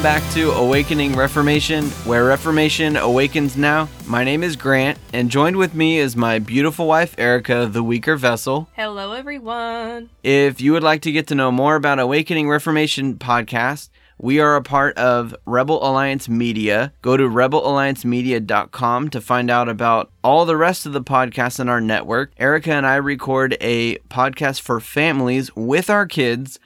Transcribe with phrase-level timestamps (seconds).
[0.00, 3.86] Welcome back to Awakening Reformation, where Reformation awakens now.
[4.06, 8.16] My name is Grant, and joined with me is my beautiful wife, Erica, the weaker
[8.16, 8.70] vessel.
[8.72, 10.08] Hello, everyone.
[10.22, 14.56] If you would like to get to know more about Awakening Reformation podcast, we are
[14.56, 16.94] a part of Rebel Alliance Media.
[17.02, 21.80] Go to rebelalliancemedia.com to find out about all the rest of the podcasts in our
[21.82, 22.32] network.
[22.38, 26.58] Erica and I record a podcast for families with our kids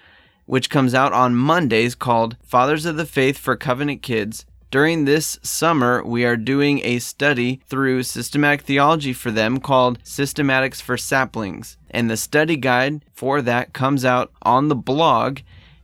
[0.46, 4.44] which comes out on Mondays called Fathers of the Faith for Covenant Kids.
[4.70, 10.82] During this summer, we are doing a study through systematic theology for them called Systematics
[10.82, 11.76] for Saplings.
[11.90, 15.40] And the study guide for that comes out on the blog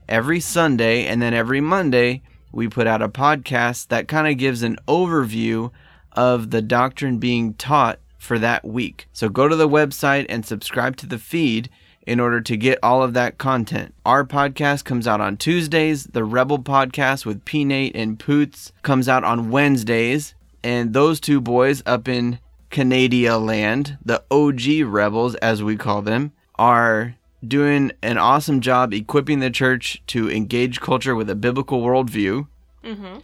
[0.08, 4.62] every Sunday, and then every Monday, we put out a podcast that kind of gives
[4.64, 5.70] an overview
[6.12, 9.06] of the doctrine being taught for that week.
[9.12, 11.70] So go to the website and subscribe to the feed
[12.10, 13.94] in order to get all of that content.
[14.04, 16.06] Our podcast comes out on Tuesdays.
[16.06, 20.34] The Rebel podcast with P Nate and Poots comes out on Wednesdays.
[20.64, 26.32] And those two boys up in Canada land, the OG Rebels, as we call them,
[26.56, 27.14] are
[27.46, 32.48] doing an awesome job equipping the church to engage culture with a biblical worldview.
[32.82, 33.18] Mm-hmm.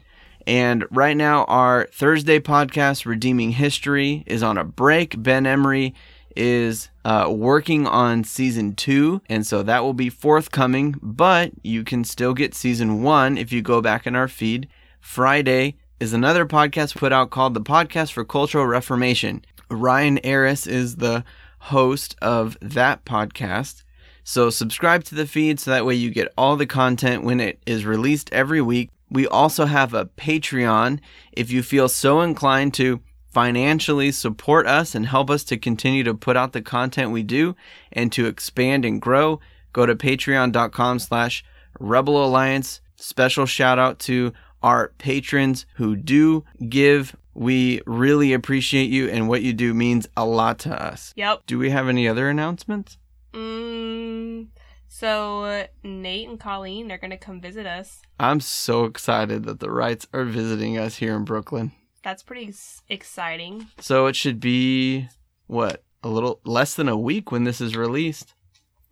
[0.47, 5.21] And right now, our Thursday podcast, Redeeming History, is on a break.
[5.21, 5.93] Ben Emery
[6.37, 10.97] is uh, working on season two, and so that will be forthcoming.
[11.03, 14.69] But you can still get season one if you go back in our feed.
[15.01, 19.45] Friday is another podcast put out called the Podcast for Cultural Reformation.
[19.71, 21.25] Ryan Aris is the
[21.59, 23.83] host of that podcast.
[24.25, 27.61] So subscribe to the feed so that way you get all the content when it
[27.67, 28.91] is released every week.
[29.09, 30.99] We also have a Patreon
[31.33, 33.01] if you feel so inclined to
[33.37, 37.55] financially support us and help us to continue to put out the content we do
[37.93, 39.39] and to expand and grow,
[39.75, 41.45] go to patreon.com slash
[41.79, 42.81] rebel alliance.
[42.97, 44.33] Special shout out to
[44.63, 47.15] our patrons who do give.
[47.35, 51.13] We really appreciate you and what you do means a lot to us.
[51.15, 51.43] Yep.
[51.47, 52.97] Do we have any other announcements?
[53.35, 54.47] Mm,
[54.89, 58.01] so uh, Nate and Colleen are gonna come visit us.
[58.19, 61.73] I'm so excited that the Wrights are visiting us here in Brooklyn.
[62.07, 62.55] That's pretty
[62.89, 63.67] exciting.
[63.81, 65.09] So it should be
[65.49, 68.33] what a little less than a week when this is released.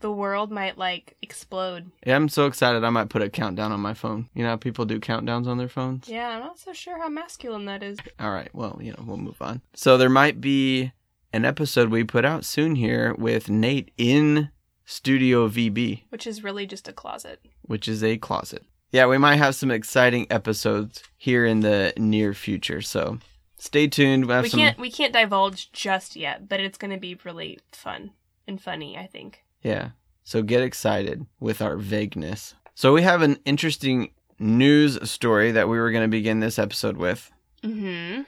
[0.00, 1.92] The world might like explode.
[2.04, 2.82] Yeah, I'm so excited.
[2.82, 4.28] I might put a countdown on my phone.
[4.34, 6.08] You know how people do countdowns on their phones?
[6.08, 7.98] Yeah, I'm not so sure how masculine that is.
[8.18, 8.52] All right.
[8.52, 9.62] Well, you know, we'll move on.
[9.74, 10.90] So there might be
[11.32, 14.50] an episode we put out soon here with Nate in
[14.84, 17.40] Studio VB, Which is really just a closet.
[17.62, 18.64] which is a closet.
[18.94, 22.80] Yeah, we might have some exciting episodes here in the near future.
[22.80, 23.18] So
[23.56, 24.26] stay tuned.
[24.26, 28.12] We'll We some can't we can't divulge just yet, but it's gonna be really fun
[28.46, 28.96] and funny.
[28.96, 29.42] I think.
[29.64, 29.90] Yeah.
[30.22, 32.54] So get excited with our vagueness.
[32.76, 36.96] So we have an interesting news story that we were going to begin this episode
[36.96, 37.30] with.
[37.62, 38.22] Mm-hmm.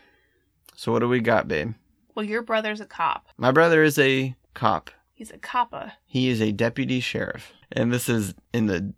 [0.74, 1.74] So what do we got, babe?
[2.14, 3.28] Well, your brother's a cop.
[3.38, 4.90] My brother is a cop.
[5.14, 5.92] He's a coppa.
[6.04, 7.52] He is a deputy sheriff.
[7.72, 8.92] And this is in the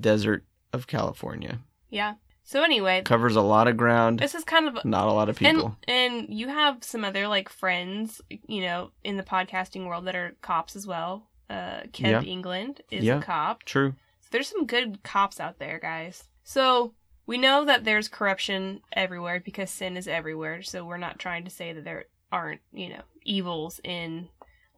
[0.00, 1.60] desert of California.
[1.90, 2.14] Yeah.
[2.44, 5.36] So anyway, Covers a lot of ground, this is kind of not a lot of
[5.36, 5.76] people.
[5.86, 10.16] And and you have some other like friends, you know, in the podcasting world that
[10.16, 11.28] are cops as well.
[11.50, 12.22] Uh, Kev Yeah.
[12.22, 13.18] England is Yeah.
[13.18, 13.64] a cop.
[13.64, 13.94] True.
[14.20, 16.24] So there's some good cops out there, guys.
[16.42, 16.94] So
[17.26, 20.62] we know that there's corruption everywhere because sin is everywhere.
[20.62, 24.28] So we're not trying to say that there aren't, you know, evils in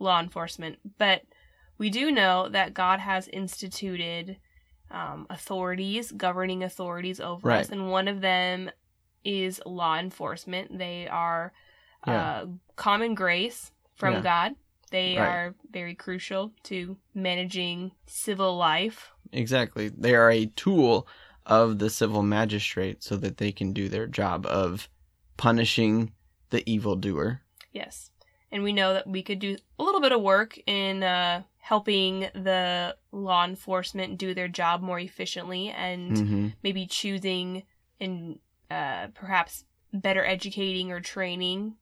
[0.00, 1.22] law enforcement, but
[1.78, 4.38] we do know that God has instituted
[4.90, 7.60] um, authorities, governing authorities over Right.
[7.60, 8.70] us, and one of them
[9.24, 10.76] is law enforcement.
[10.78, 11.52] They are
[12.06, 12.12] Yeah.
[12.42, 14.20] uh, common grace from Yeah.
[14.22, 14.54] God.
[14.90, 15.26] They Right.
[15.28, 19.12] are very crucial to managing civil life.
[19.32, 19.88] Exactly.
[19.90, 21.06] They are a tool
[21.46, 24.88] of the civil magistrate so that they can do their job of
[25.36, 26.12] punishing
[26.50, 27.42] the evildoer.
[27.72, 28.10] Yes.
[28.50, 32.22] And we know that we could do a little bit of work in uh, helping
[32.34, 37.62] the law enforcement do their job more efficiently and hmm maybe choosing
[38.00, 38.40] and
[38.72, 41.76] uh, perhaps better educating or training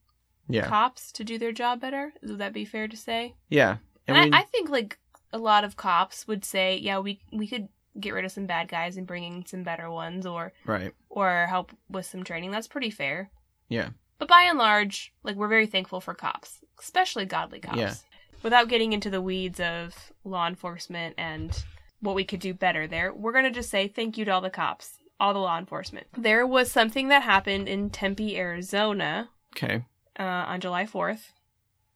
[0.46, 0.66] Yeah.
[0.68, 2.12] cops to do their job better.
[2.22, 3.34] Would that be fair to say?
[3.48, 3.76] Yeah.
[4.06, 4.98] And, And I, I think like
[5.32, 7.68] a lot of cops would say, yeah, we we could
[7.98, 10.92] get rid of some bad guys and bring in some better ones, or right.
[11.08, 12.50] or help with some training.
[12.50, 13.30] That's pretty fair.
[13.70, 13.88] Yeah.
[14.18, 17.78] But by and large, like we're very thankful for cops, especially godly cops.
[17.78, 17.94] Yeah.
[18.42, 21.64] Without getting into the weeds of law enforcement and
[22.00, 24.50] what we could do better there, we're gonna just say thank you to all the
[24.50, 24.98] cops.
[25.20, 26.06] all the law enforcement.
[26.16, 29.84] There was something that happened in Tempe, Arizona Okay,
[30.18, 31.32] uh, on July 4th,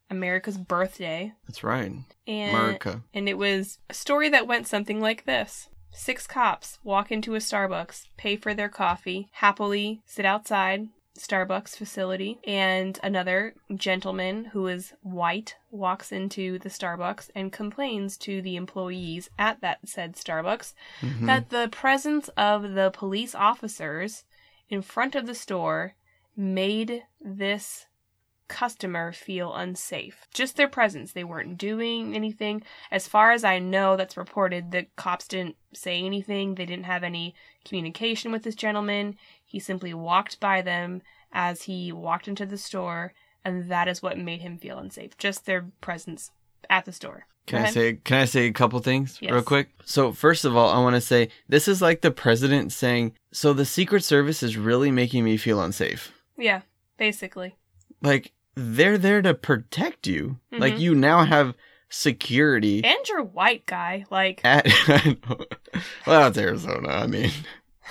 [0.09, 1.31] America's birthday.
[1.47, 1.91] that's right.
[2.27, 3.01] And, America.
[3.13, 5.69] and it was a story that went something like this.
[5.91, 10.87] Six cops walk into a Starbucks, pay for their coffee, happily sit outside
[11.17, 18.41] Starbucks facility, and another gentleman who is white walks into the Starbucks and complains to
[18.41, 21.27] the employees at that said Starbucks Mhm.
[21.27, 24.23] that the presence of the police officers
[24.69, 25.93] in front of the store
[26.35, 27.85] made this
[28.49, 30.27] customer feel unsafe.
[30.33, 31.13] Just their presence.
[31.13, 32.61] They weren't doing anything.
[32.91, 36.55] As far as I know, that's reported, the cops didn't say anything.
[36.55, 37.33] They didn't have any
[37.65, 39.17] communication with this gentleman.
[39.53, 43.13] He simply walked by them as he walked into the store,
[43.45, 45.15] and that is what made him feel unsafe.
[45.15, 46.31] Just their presence
[46.71, 47.27] at the store.
[47.45, 49.43] Can I say can I say a couple things real Yes.
[49.45, 49.69] quick?
[49.85, 53.53] So first of all, I want to say this is like the president saying, "So
[53.53, 56.61] the Secret Service is really making me feel unsafe." Yeah,
[56.97, 57.55] basically.
[58.01, 60.39] Like they're there to protect you.
[60.51, 60.79] Like Mhm.
[60.79, 61.53] you now have
[61.89, 64.05] security And you're white guy.
[64.09, 64.65] Like, at
[66.07, 66.89] well, it's Arizona.
[66.89, 67.29] I mean,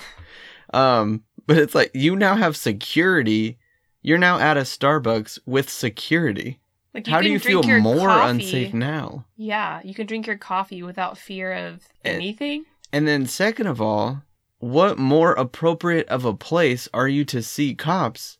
[0.73, 3.57] um, but it's like you now have security.
[4.01, 6.59] You're now at a Starbucks with security.
[6.93, 9.25] like How do you feel more coffee- unsafe now?
[9.37, 12.65] Yeah, you can drink your coffee without fear of And- anything.
[12.91, 14.23] And then, second of all,
[14.59, 18.37] what more appropriate of a place are you to see cops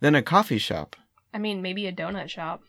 [0.00, 0.96] than a coffee shop?
[1.32, 2.62] I mean, maybe a donut shop.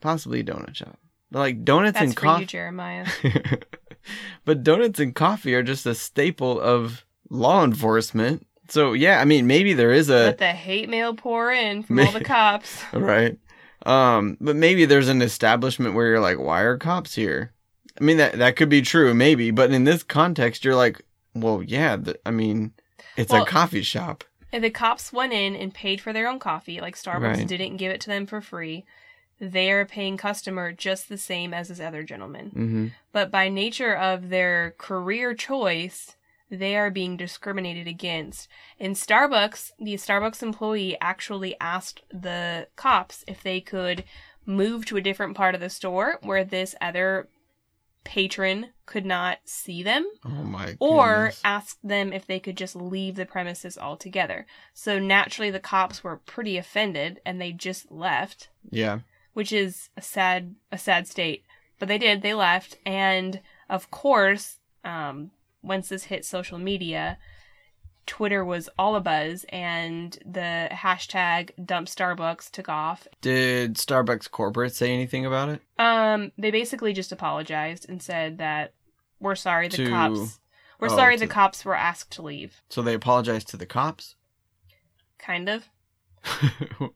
[0.00, 0.98] Possibly a donut shop.
[1.30, 2.46] But like donuts That's and coffee.
[2.46, 3.06] Jeremiah.
[4.44, 8.46] but donuts and coffee are just a staple of law enforcement.
[8.70, 11.98] So yeah, I mean, maybe there is a Let the hate mail pour in from
[11.98, 12.82] all the cops.
[12.92, 13.38] right.
[13.86, 17.52] Um, but maybe there's an establishment where you're like, why are cops here?
[18.00, 19.50] I mean, that that could be true, maybe.
[19.50, 21.02] But in this context, you're like,
[21.34, 21.96] well, yeah.
[21.96, 22.72] th- I mean,
[23.16, 24.24] it's Well, a coffee shop.
[24.52, 27.46] If the cops went in and paid for their own coffee, like Starbucks Right.
[27.46, 28.84] didn't give it to them for free,
[29.40, 32.50] they are a paying customer just the same as this other gentleman.
[32.50, 36.16] hmm But by nature of their career choice,
[36.50, 38.48] they are being discriminated against.
[38.78, 44.04] In Starbucks, the Starbucks employee actually asked the cops if they could
[44.46, 47.28] move to a different part of the store where this other
[48.02, 50.74] patron could not see them Oh my.
[50.80, 54.46] or asked them if they could just leave the premises altogether.
[54.72, 59.00] So naturally the cops were pretty offended and they just left yeah.
[59.34, 61.44] which is a sad a sad state.
[61.78, 65.30] But they did, they left, and of course, um,
[65.62, 67.18] once this hit social media,
[68.06, 73.06] Twitter was all a buzz, and the hashtag Dump Starbucks took off.
[73.20, 75.60] Did Starbucks corporate say anything about it?
[75.78, 78.74] Um, they basically just apologized and said that
[79.20, 80.40] we're sorry the To- cops.
[80.80, 82.62] We're oh, sorry to- the cops were asked to leave.
[82.68, 84.16] So they apologized to the cops.
[85.18, 85.68] Kind of.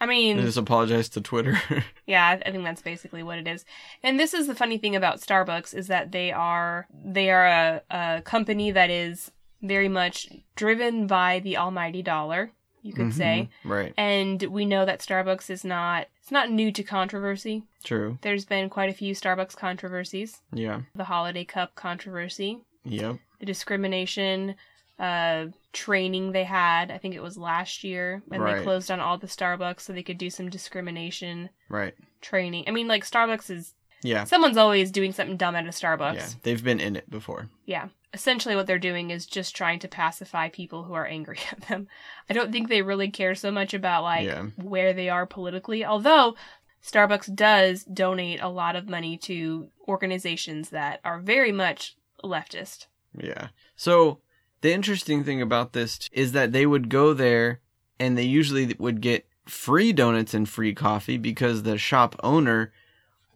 [0.00, 1.58] I mean, just apologize to Twitter.
[2.06, 3.64] Yeah, I think that's basically what it is.
[4.02, 7.82] And this is the funny thing about Starbucks is that they are they are a,
[7.90, 12.52] a company that is very much driven by the almighty dollar,
[12.82, 13.48] you could say.
[13.64, 13.68] Mhm.
[13.70, 13.94] Right.
[13.96, 17.64] And we know that Starbucks is not it's not new to controversy.
[17.82, 18.18] True.
[18.22, 20.42] There's been quite a few Starbucks controversies.
[20.52, 20.82] Yeah.
[20.94, 23.16] The holiday cup controversy, Yep.
[23.40, 24.54] the discrimination
[24.98, 28.56] uh training they had, I think it was last year when Right.
[28.58, 31.94] they closed on all the Starbucks so they could do some discrimination Right.
[32.22, 32.64] training.
[32.66, 34.24] I mean like Starbucks is Yeah.
[34.24, 36.14] Someone's always doing something dumb at a Starbucks.
[36.14, 36.28] Yeah.
[36.42, 37.48] They've been in it before.
[37.64, 41.62] Yeah, essentially, what they're doing is just trying to pacify people who are angry at
[41.62, 41.88] them.
[42.30, 44.42] I don't think they really care so much about, like, Yeah.
[44.56, 45.84] where they are politically.
[45.84, 46.36] Although,
[46.84, 52.86] Starbucks does donate a lot of money to organizations that are very much leftist.
[53.18, 53.48] Yeah.
[53.74, 54.20] So
[54.60, 57.60] the interesting thing about this is that they would go there
[58.00, 62.72] and they usually would get free donuts and free coffee because the shop owner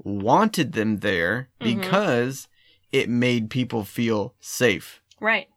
[0.03, 1.77] wanted them there Mhm.
[1.77, 2.49] because
[2.93, 5.01] it made people feel safe.
[5.21, 5.49] Right.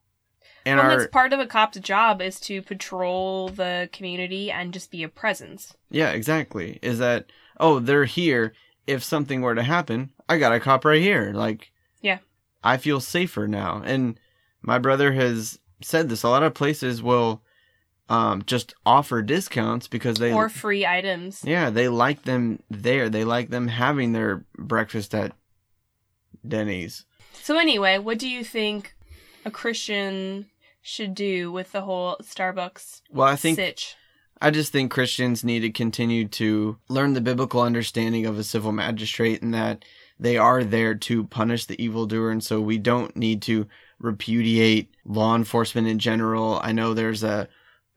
[0.66, 4.74] And well, our that's part of a cop's job is to patrol the community and
[4.74, 5.76] just be a presence.
[5.90, 6.80] Yeah, exactly.
[6.82, 7.26] Is that
[7.60, 8.54] oh, they're here.
[8.88, 11.32] If something were to happen, I got a cop right here.
[11.34, 12.20] Like Yeah.
[12.64, 13.82] I feel safer now.
[13.86, 14.20] And
[14.64, 16.24] my brother has said this.
[16.24, 17.42] A lot of places will
[18.10, 21.44] um just offer discounts because they or free items.
[21.46, 23.10] Yeah, they like them there.
[23.10, 25.34] They like them having their breakfast at
[26.48, 27.06] Denny's.
[27.42, 28.96] So anyway, what do you think
[29.46, 30.48] a Christian
[30.82, 33.96] should do with the whole Starbucks Well, I think sitch?
[34.42, 38.74] I just think Christians need to continue to learn the biblical understanding of a civil
[38.74, 39.86] magistrate and that
[40.20, 42.30] they are there to punish the evildoer.
[42.30, 43.68] And so we don't need to
[44.00, 46.60] repudiate law enforcement in general.
[46.64, 47.48] I know there's a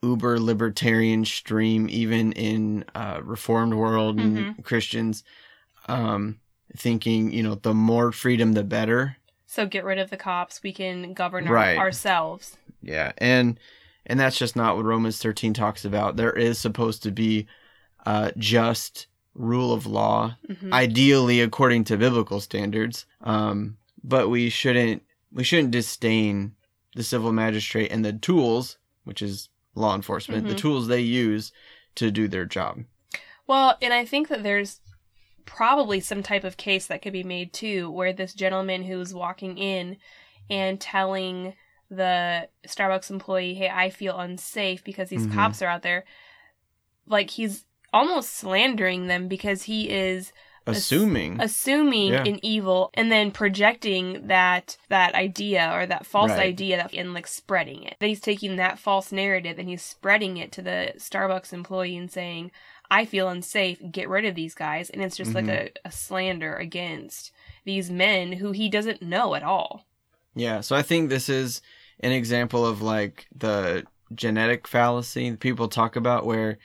[0.03, 5.25] uber libertarian stream even in uh, reformed world and Christians
[5.89, 6.39] um,
[6.77, 9.17] thinking, you know, the more freedom the better.
[9.47, 10.63] So get rid of the cops.
[10.63, 11.79] We can govern Right.
[11.79, 12.57] our, ourselves.
[12.83, 13.59] Yeah, and
[14.05, 16.17] and that's just not what Romans 13 talks about.
[16.17, 17.47] There is supposed to be
[18.05, 20.73] uh, just rule of law, Mhm.
[20.73, 23.07] ideally according to biblical standards.
[23.23, 25.03] Um, but we shouldn't
[25.37, 26.57] we shouldn't disdain
[26.95, 30.59] the civil magistrate and the tools, which is law enforcement, the Mhm.
[30.59, 31.53] tools they use
[31.95, 32.85] to do their job.
[33.47, 34.81] Well, and I think that there's
[35.45, 39.59] probably some type of case that could be made too, where this gentleman who's walking
[39.59, 39.99] in
[40.49, 41.55] and telling
[41.91, 45.35] the Starbucks employee, "Hey, I feel unsafe because these Mhm.
[45.35, 46.05] cops are out there,"
[47.07, 50.33] like he's almost slandering them because he is
[50.67, 52.25] Assuming, assuming Yeah.
[52.25, 56.41] an evil and then projecting that that idea or that false Right.
[56.41, 57.97] idea and like spreading it.
[58.01, 62.11] Then he's taking that false narrative and he's spreading it to the Starbucks employee and
[62.11, 62.51] saying,
[62.91, 63.79] "I feel unsafe.
[63.91, 65.69] Get rid of these guys." And it's just like Mhm.
[65.85, 67.33] a, a slander against
[67.65, 69.87] these men who he doesn't know at all.
[70.35, 71.63] Yeah, so I think this is
[72.01, 76.59] an example of like the genetic fallacy that people talk about where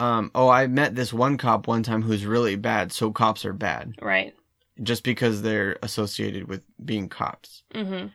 [0.00, 3.52] um oh I met this one cop one time who's really bad, so cops are
[3.52, 4.34] bad Right.
[4.82, 7.62] just because they're associated with being cops.
[7.74, 8.08] Mm-hmm.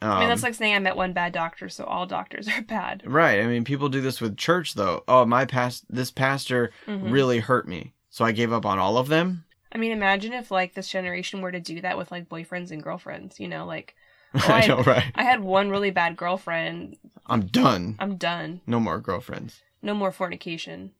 [0.00, 2.62] Um, I mean, that's like saying I met one bad doctor, so all doctors are
[2.62, 3.02] bad.
[3.04, 3.40] right.
[3.40, 5.04] I mean, people do this with church though.
[5.08, 7.10] Oh, my past this pastor Mhm.
[7.12, 9.44] really hurt me, so I gave up on all of them.
[9.72, 12.82] I mean, imagine if like this generation were to do that with like boyfriends and
[12.82, 13.38] girlfriends.
[13.40, 13.94] You know, like
[14.34, 15.04] I I- know, right?
[15.14, 16.96] I had one really bad girlfriend.
[17.26, 17.96] I'm done.
[17.98, 18.60] I'm done.
[18.66, 19.62] No more girlfriends.
[19.82, 20.92] No more fornication.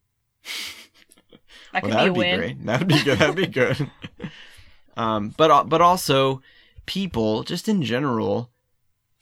[1.73, 2.38] That could be a be win.
[2.38, 2.65] great.
[2.67, 3.19] That'd be good.
[3.19, 3.91] That'd be good.
[4.97, 6.41] um, but but also,
[6.87, 8.50] people just in general,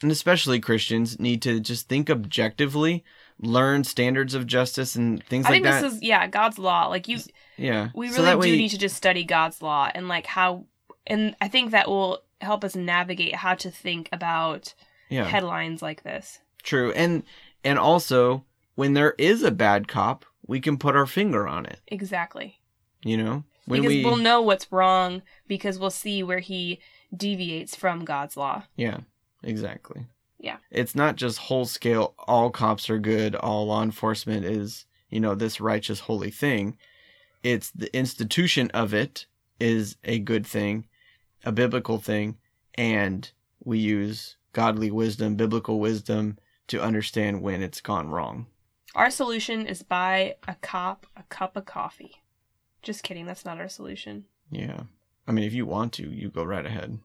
[0.02, 3.02] and especially Christians, need to just think objectively,
[3.40, 5.68] learn standards of justice and things I like that.
[5.68, 6.86] I think this is yeah, God's law.
[6.86, 7.18] Like you,
[7.56, 10.26] yeah, we So really that do way- need to just study God's law and like
[10.26, 10.66] how,
[11.06, 14.74] and I think that will help us navigate how to think about
[15.08, 16.38] Yeah, headlines like this.
[16.62, 16.92] true.
[16.92, 17.24] And
[17.64, 18.44] and also,
[18.76, 21.80] when there is a bad cop, we can put our finger on it.
[21.88, 22.60] Exactly.
[23.02, 26.80] You know, when because we we'll know what's wrong because we'll see where he
[27.14, 28.64] deviates from God's law.
[28.76, 29.00] Yeah,
[29.42, 30.06] exactly.
[30.38, 30.56] Yeah.
[30.70, 35.34] It's not just whole scale, all cops are good, all law enforcement is, you know,
[35.34, 36.76] this righteous, holy thing.
[37.42, 39.26] It's the institution of it
[39.60, 40.86] is a good thing,
[41.44, 42.38] a biblical thing,
[42.74, 43.30] and
[43.62, 48.46] we use godly wisdom, biblical wisdom to understand when it's gone wrong.
[48.94, 52.22] Our solution is buy a cop a cup of coffee.
[52.82, 54.26] Just kidding, that's not our solution.
[54.50, 54.82] Yeah.
[55.26, 56.98] I mean, if you want to, you go right ahead.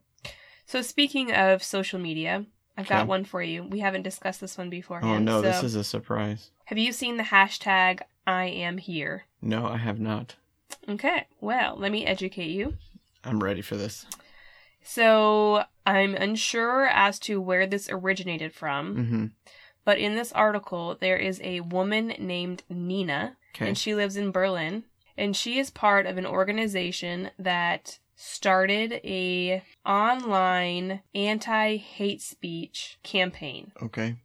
[0.66, 2.46] So speaking of social media,
[2.78, 3.64] I've got one for you.
[3.64, 5.28] We haven't discussed this one beforehand.
[5.30, 6.52] Oh, no, this is a surprise.
[6.66, 9.26] Have you seen the hashtag I am here?
[9.42, 10.36] No, I have not.
[10.88, 12.78] Okay, well, let me educate you.
[13.24, 14.06] I'm ready for this.
[14.84, 19.26] So, I'm unsure as to where this originated from, hmm
[19.90, 23.70] but in this article, there is a woman named Nina, Okay.
[23.70, 24.84] and she lives in Berlin,
[25.18, 33.72] and she is part of an organization that started a online anti-hate speech campaign.
[33.82, 34.18] Okay.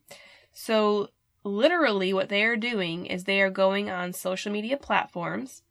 [0.52, 1.08] So,
[1.44, 5.62] literally, what they are doing is they are going on social media platforms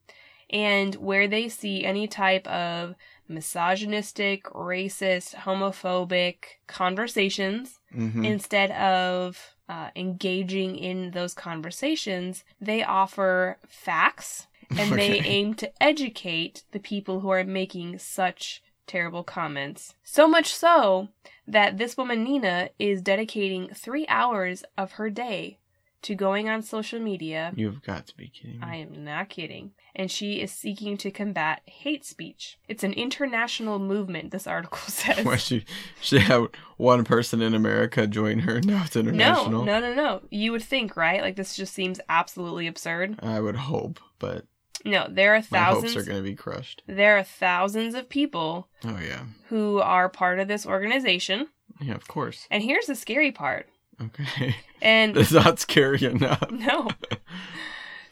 [0.50, 2.96] and where they see any type of
[3.28, 14.48] misogynistic, racist, homophobic conversations, hmm instead of uh, engaging in those conversations, they offer facts
[14.78, 19.96] and they aim to educate the people who are making such terrible comments.
[20.04, 21.10] So much so
[21.48, 25.58] that this woman, Nina, is dedicating three hours of her day
[26.04, 27.52] to going on social media.
[27.56, 28.66] You've got to be kidding me.
[28.66, 29.72] I am not kidding.
[29.96, 32.58] And she is seeking to combat hate speech.
[32.68, 35.26] It's an international movement, this article says.
[35.26, 35.66] Why she
[36.02, 38.60] she had one person in America join her?
[38.62, 39.64] No, it's international.
[39.66, 39.96] no, no, no.
[39.96, 40.22] no.
[40.30, 41.22] You would think, right?
[41.22, 43.20] Like this just seems absolutely absurd.
[43.22, 44.46] I would hope, but
[44.86, 45.94] No, there are thousands.
[45.96, 46.82] my hopes are going to be crushed.
[46.88, 51.48] There are thousands of people Oh yeah, who are part of this organization.
[51.82, 52.48] yeah, of course.
[52.52, 53.68] And here's the scary part.
[54.06, 56.44] Okay, And that's not scary enough.
[56.52, 56.90] no.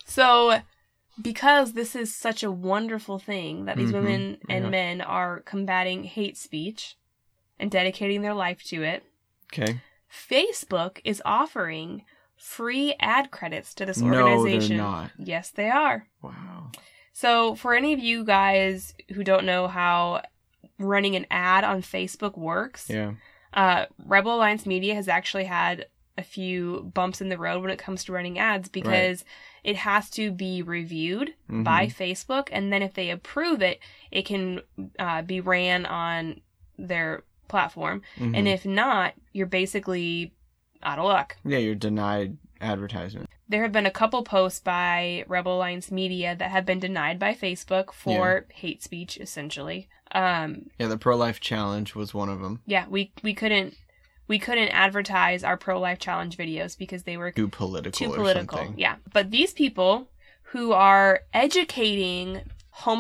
[0.06, 0.60] So
[1.22, 4.70] because this is such a wonderful thing that these Mhm, women and yeah.
[4.70, 6.96] men are combating hate speech
[7.60, 9.04] and dedicating their life to it,
[9.54, 9.80] Okay,
[10.10, 12.04] Facebook is offering
[12.38, 14.78] free ad credits to this organization.
[14.78, 15.12] no, they're not.
[15.20, 16.08] Yes, they are.
[16.22, 16.72] Wow.
[17.14, 20.24] So, for any of you guys who don't know how
[20.80, 23.14] running an ad on Facebook works, Yeah.
[23.54, 27.80] Uh, Rebel Alliance Media has actually had a few bumps in the road when it
[27.80, 29.24] comes to running ads because
[29.64, 31.64] it has to be reviewed Mhm.
[31.64, 33.80] by Facebook, and then if they approve it,
[34.12, 34.62] it can
[35.00, 36.42] uh, be ran on
[36.78, 38.02] their platform.
[38.18, 38.38] Mhm.
[38.38, 40.34] And if not, you're basically
[40.84, 41.38] out of luck.
[41.46, 43.30] yeah, you're denied advertisement.
[43.48, 47.34] There have been a couple posts by Rebel Alliance Media that have been denied by
[47.34, 49.90] Facebook for hate speech, essentially.
[50.14, 52.62] Um, Yeah, the pro life challenge was one of them.
[52.66, 53.76] yeah, we we couldn't
[54.28, 57.92] we couldn't advertise our pro life challenge videos because they were Too political.
[58.08, 58.58] too or political.
[58.58, 58.80] something.
[58.80, 58.96] Yeah.
[59.14, 60.10] But these people
[60.54, 62.42] who are educating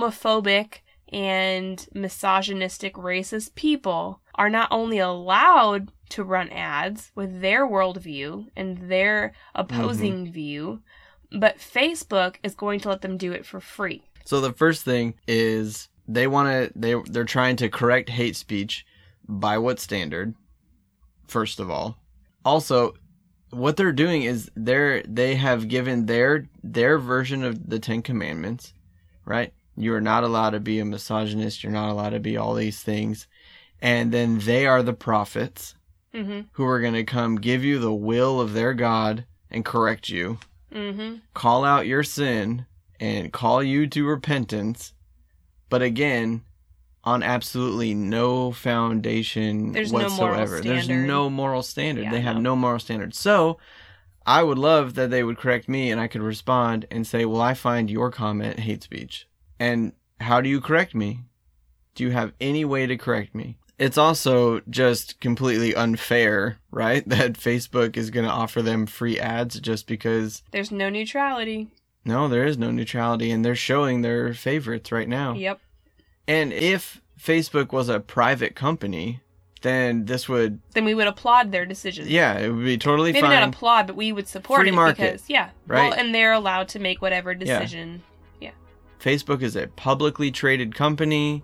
[0.01, 0.79] homophobic
[1.11, 8.89] and misogynistic racist people are not only allowed to run ads with their worldview and
[8.89, 10.31] their opposing Mm-hmm.
[10.33, 10.81] view,
[11.31, 14.03] but Facebook is going to let them do it for free.
[14.25, 18.85] So the first thing is they want to they they're trying to correct hate speech
[19.27, 20.35] by what standard?
[21.27, 21.97] First of all.
[22.43, 22.93] Also,
[23.51, 28.73] what they're doing is they're they have given their their version of the 10 commandments,
[29.25, 29.53] right?
[29.77, 32.81] You are not allowed to be a misogynist, you're not allowed to be all these
[32.81, 33.27] things.
[33.81, 35.75] And then they are the prophets
[36.13, 36.41] Mm-hmm.
[36.51, 40.39] who are going to come give you the will of their God and correct you
[40.73, 41.19] Mm-hmm.
[41.33, 42.65] call out your sin
[42.99, 44.93] and call you to repentance,
[45.71, 46.43] but again,
[47.03, 50.61] on absolutely no foundation There's no whatsoever.
[50.61, 51.07] There's standard.
[51.07, 52.03] no moral standard.
[52.03, 52.41] Yeah, they have no.
[52.41, 53.15] no moral standard.
[53.15, 53.57] So,
[54.25, 57.41] I would love that they would correct me and I could respond and say, "Well,
[57.41, 59.27] I find your comment hate speech."
[59.59, 61.21] And how do you correct me?
[61.95, 63.57] Do you have any way to correct me?
[63.79, 67.03] It's also just completely unfair, right?
[67.07, 71.69] That Facebook is going to offer them free ads just because There's no neutrality.
[72.05, 75.33] No, there is no neutrality, and they're showing their favorites right now.
[75.33, 75.59] Yep.
[76.27, 79.21] And if Facebook was a private company,
[79.61, 82.07] then this would, Then we would applaud their decision.
[82.07, 83.21] yeah, it would be totally fine.
[83.21, 83.41] Maybe fine.
[83.41, 85.89] not applaud, but we would support Free it market, because yeah, right?
[85.89, 88.01] Well, and they're allowed to make whatever decision.
[88.39, 88.51] Yeah.
[88.99, 91.43] Facebook is a publicly traded company,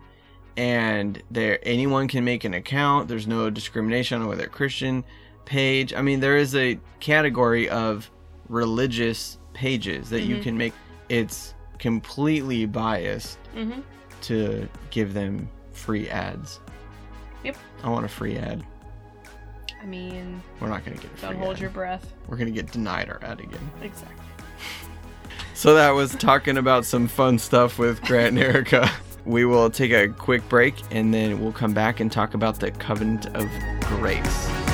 [0.55, 3.07] and there anyone can make an account.
[3.07, 5.03] There's no discrimination on whether Christian
[5.45, 5.93] page.
[5.93, 8.09] I mean, there is a category of
[8.49, 10.43] religious pages that you Mhm.
[10.43, 10.73] can make.
[11.09, 13.81] It's completely biased Mm-hmm.
[14.21, 16.59] to give them free ads.
[17.43, 17.57] Yep.
[17.83, 18.63] I want a free ad.
[19.81, 21.61] I mean, We're not gonna get a free don't hold ad.
[21.61, 22.13] your breath.
[22.27, 23.69] We're gonna get denied our ad again.
[23.81, 24.15] Exactly.
[25.53, 28.89] So that was talking about some fun stuff with Grant and Erica.
[29.25, 32.71] We will take a quick break and then we'll come back and talk about the
[32.71, 33.49] covenant of
[33.81, 34.66] grace.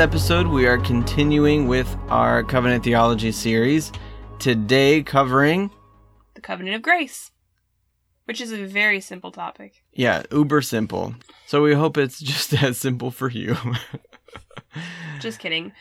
[0.00, 3.92] Episode we are continuing with our covenant theology series.
[4.38, 5.70] Today covering
[6.32, 7.32] The covenant of grace,
[8.24, 9.84] which is a very simple topic.
[9.92, 11.14] yeah, uber simple.
[11.46, 13.56] So we hope it's just as simple for you.
[15.20, 15.72] Just kidding.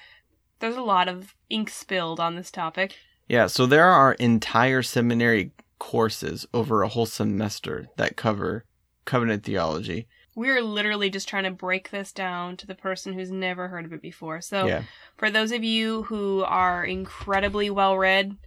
[0.59, 2.95] There's a lot of ink spilled on this topic.
[3.29, 8.65] Yeah, so there are entire seminary courses over a whole semester that cover
[9.05, 10.07] covenant theology.
[10.35, 13.93] We're literally just trying to break this down to the person who's never heard of
[13.93, 14.41] it before.
[14.41, 14.83] So, Yeah.
[15.17, 18.37] for those of you who are incredibly well read,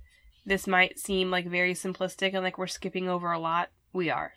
[0.46, 3.70] this might seem like very simplistic and like we're skipping over a lot.
[3.92, 4.32] We are.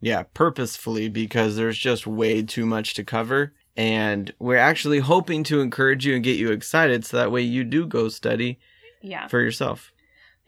[0.00, 3.54] Yeah, purposefully because there's just way too much to cover.
[3.76, 7.64] And we're actually hoping to encourage you and get you excited so that way you
[7.64, 8.58] do go study
[9.02, 9.26] Yeah.
[9.28, 9.92] for yourself.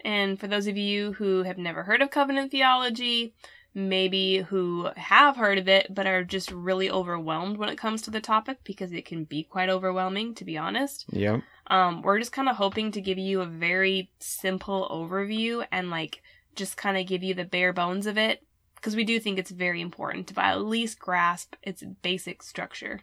[0.05, 3.35] And for those of you who have never heard of covenant theology,
[3.75, 8.11] maybe who have heard of it but are just really overwhelmed when it comes to
[8.11, 11.05] the topic because it can be quite overwhelming, to be honest.
[11.11, 11.43] Yep.
[11.69, 16.23] Um, we're just kind of hoping to give you a very simple overview and like
[16.57, 19.51] just kind of give you the bare bones of it because we do think it's
[19.51, 23.01] very important to at least grasp its basic structure.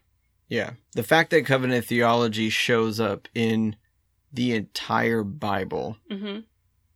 [0.49, 0.71] Yeah.
[0.93, 3.75] The fact that covenant theology shows up in
[4.33, 6.39] the entire Bible hmm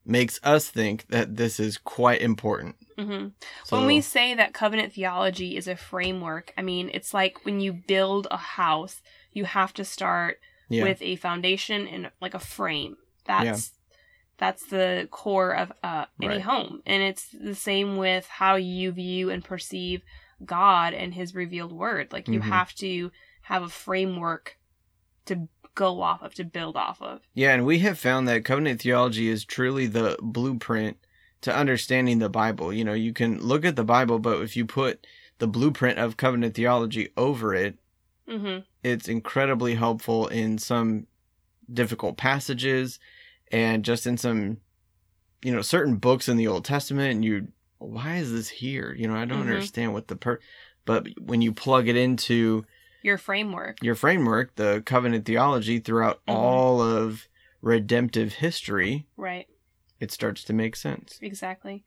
[0.06, 2.76] makes us think that this is quite important.
[2.98, 3.28] hmm
[3.64, 7.60] So, when we say that covenant theology is a framework, I mean, it's like when
[7.60, 10.84] you build a house, you have to start yeah.
[10.84, 12.98] with a foundation and like a frame.
[13.26, 13.72] That's
[14.38, 16.42] that's the core of uh, any Right.
[16.42, 20.02] home, and it's the same with how you view and perceive
[20.44, 22.12] God and his revealed word.
[22.12, 22.50] Like you Mhm.
[22.50, 23.12] have to
[23.44, 24.58] have a framework
[25.26, 27.22] to go off of, to build off of.
[27.34, 30.98] Yeah, and we have found that covenant theology is truly the blueprint
[31.42, 32.72] to understanding the Bible.
[32.74, 35.06] You know, you can look at the Bible, but if you put
[35.40, 37.78] the blueprint of covenant theology over it,
[38.28, 41.06] hmm it's incredibly helpful in some
[41.72, 43.00] difficult passages
[43.52, 44.58] and just in some
[45.44, 49.08] you know certain books in the old testament and you why is this here you
[49.08, 49.42] know i don't Mhm.
[49.42, 50.40] understand what the per
[50.86, 52.66] but when you plug it into
[53.04, 53.78] Your framework.
[53.84, 56.34] your framework the covenant theology throughout Mhm.
[56.36, 57.28] all of
[57.62, 59.48] redemptive history Right.
[60.00, 61.84] it starts to make sense Exactly.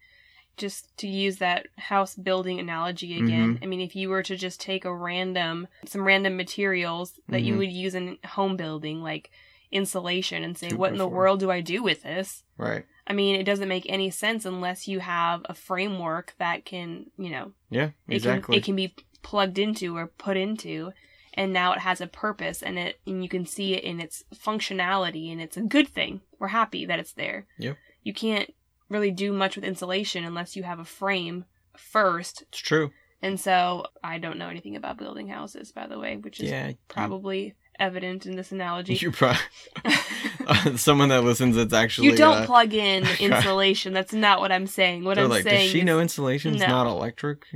[0.57, 3.59] Just to use that house building analogy again.
[3.61, 7.55] I mean, if you were to just take a random, some random materials that you
[7.55, 7.59] Mhm.
[7.59, 9.33] would use in home building, like
[9.73, 12.45] insulation, and say, what in the world do I do with this?
[12.57, 17.11] right I mean, it doesn't make any sense unless you have a framework that can,
[17.19, 20.93] you know, yeah it exactly can it can be plugged into or put into
[21.37, 24.23] and now it has a purpose and it and you can see it in its
[24.33, 26.21] functionality and it's a good thing.
[26.39, 27.47] We're happy that it's there.
[27.59, 27.77] Yep.
[28.05, 28.55] you can't
[28.89, 32.43] really do much with insulation unless you have a frame first.
[32.43, 32.93] It's true.
[33.21, 36.69] And so i don't know anything about building houses by the way which is yeah
[36.69, 38.95] you- probably evident in this analogy.
[38.95, 39.41] You probably
[40.77, 43.93] someone that listens that's actually you don't uh, plug in insulation.
[43.95, 45.03] That's not what i'm saying.
[45.05, 46.67] What i'm like saying does she is, know insulation's No.
[46.69, 47.47] not electric?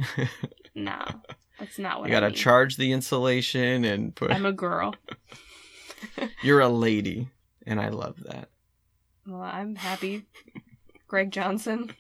[0.75, 1.05] No
[1.59, 2.37] that's not what you I gotta mean.
[2.37, 4.95] charge the insulation and put i'm a girl
[6.43, 7.29] you're a lady
[7.67, 8.49] and i love that
[9.27, 10.25] Well, I'm happy.
[11.09, 11.91] Greg Johnson.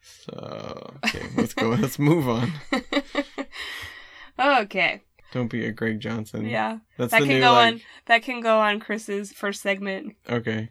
[0.00, 2.52] so okay let's go let's move on
[4.38, 5.02] okay.
[5.32, 6.78] don't be a greg johnson Yeah.
[6.96, 10.14] that's That the can new go like on that can go on Chris's first segment.
[10.28, 10.70] okay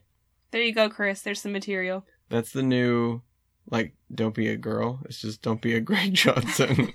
[0.52, 1.21] There you go, Chris.
[1.21, 2.06] There's some material.
[2.30, 3.21] that's the new
[3.69, 6.91] like don't be a girl it's just don't be a greg johnson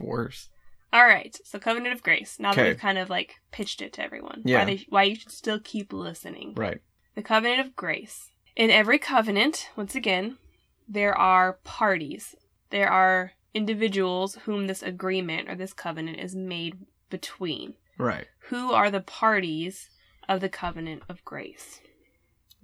[0.00, 0.48] it's worse
[0.92, 1.36] All right.
[1.44, 2.38] So Covenant of Grace.
[2.40, 2.70] Now that Okay.
[2.70, 4.42] we've kind of like pitched it to everyone.
[4.44, 4.58] Yeah.
[4.58, 6.54] Why they why you should still keep listening.
[6.56, 6.80] right
[7.14, 8.30] The Covenant of Grace.
[8.56, 10.38] In every covenant, once again,
[10.88, 12.34] there are parties.
[12.70, 16.74] There are individuals whom this agreement or this covenant is made
[17.08, 17.74] between.
[17.98, 19.90] right Who are the parties
[20.28, 21.80] of the covenant of grace?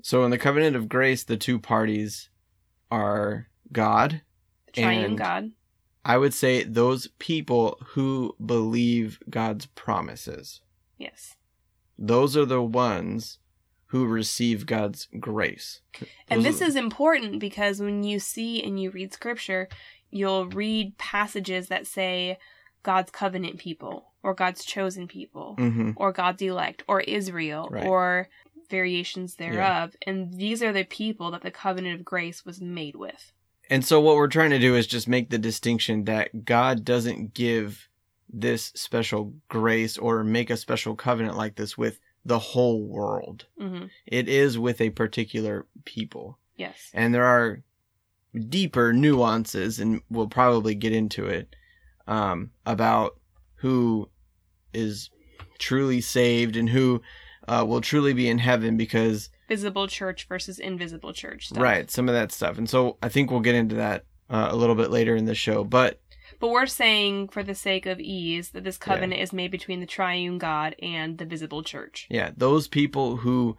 [0.03, 2.29] so in the covenant of grace the two parties
[2.91, 4.23] are god
[4.67, 5.51] The triune And- God.
[6.07, 10.61] I would say those people who believe God's promises.
[10.97, 11.35] Yes.
[11.99, 13.39] Those are the ones
[13.87, 15.81] who receive God's grace.
[16.29, 19.69] And this are- is important because when you see and you read scripture,
[20.11, 22.39] you'll read passages that say
[22.85, 25.95] God's covenant people or God's chosen people Mhm.
[25.97, 27.85] or God's elect or Israel Right.
[27.87, 28.29] or
[28.71, 29.97] variations thereof.
[30.07, 33.33] And these are the people that the covenant of grace was made with.
[33.71, 37.35] And so what we're trying to do is just make the distinction that God doesn't
[37.35, 37.89] give
[38.33, 43.47] this special grace or make a special covenant like this with the whole world.
[43.59, 46.39] hmm It is with a particular people.
[46.57, 46.91] Yes.
[46.95, 47.63] and there are
[48.49, 51.55] deeper nuances and we'll probably get into it
[52.07, 53.19] um, about
[53.57, 54.09] who
[54.73, 55.11] is
[55.59, 57.03] truly saved and who
[57.49, 61.49] uh, will truly be in heaven because Visible church versus invisible church.
[61.49, 61.63] Stuff.
[61.63, 64.57] right some of that stuff and so i think we'll get into that uh, a
[64.57, 66.01] little bit later in the show but
[66.41, 69.87] But we're saying, for the sake of ease, that this covenant is made between the
[69.87, 72.07] triune God and the visible church.
[72.11, 73.57] yeah those people who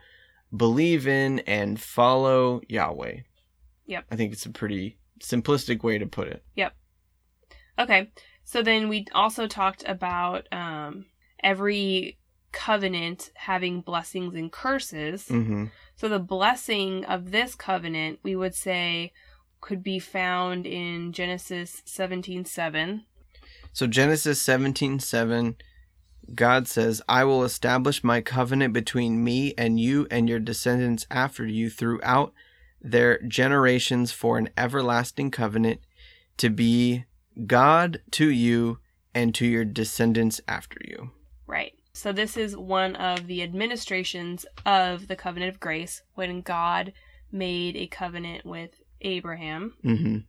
[0.56, 3.22] believe in and follow yahweh
[3.86, 4.06] Yep.
[4.12, 6.74] i think it's a pretty simplistic way to put it Yep.
[7.80, 8.10] Okay,
[8.44, 11.06] so then we also talked about um,
[11.44, 12.18] every
[12.58, 15.28] covenant having blessings and curses.
[15.28, 15.66] hmm
[15.96, 19.14] So the blessing of this covenant, we would say,
[19.62, 23.06] could be found in Genesis seventeen seven.
[23.74, 25.56] So Genesis 17:7
[26.34, 31.46] God says, "I will establish my covenant between me and you and your descendants after
[31.46, 32.34] you throughout
[32.82, 35.80] their generations for an everlasting covenant
[36.38, 37.06] to be
[37.46, 38.80] God to you
[39.14, 41.12] and to your descendants after you."
[41.46, 41.77] Right.
[41.98, 46.94] So this is one of the administrations of the covenant of grace when God
[47.32, 49.74] made a covenant with Abraham.
[49.84, 50.26] Mhm.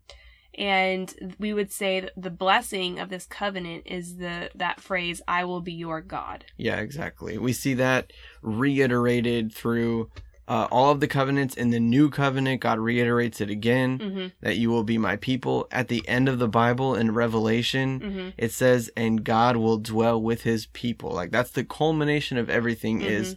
[0.55, 5.45] And we would say that the blessing of this covenant is the that phrase, I
[5.45, 6.47] will be your God.
[6.57, 7.37] Yeah, exactly.
[7.37, 10.11] We see that reiterated through
[10.49, 12.61] uh, all of the covenants in the new covenant.
[12.63, 15.69] God reiterates it again hmm that you will be my people.
[15.71, 20.21] At the end of the Bible in Revelation, hmm it says and god will dwell
[20.23, 23.11] with his people like that's the culmination of everything Mm-hmm.
[23.11, 23.37] is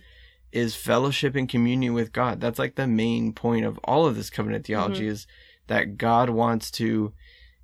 [0.52, 4.30] is fellowship and communion with god that's like the main point of all of this
[4.30, 5.12] covenant theology Mm-hmm.
[5.14, 5.28] is
[5.68, 7.14] that god wants to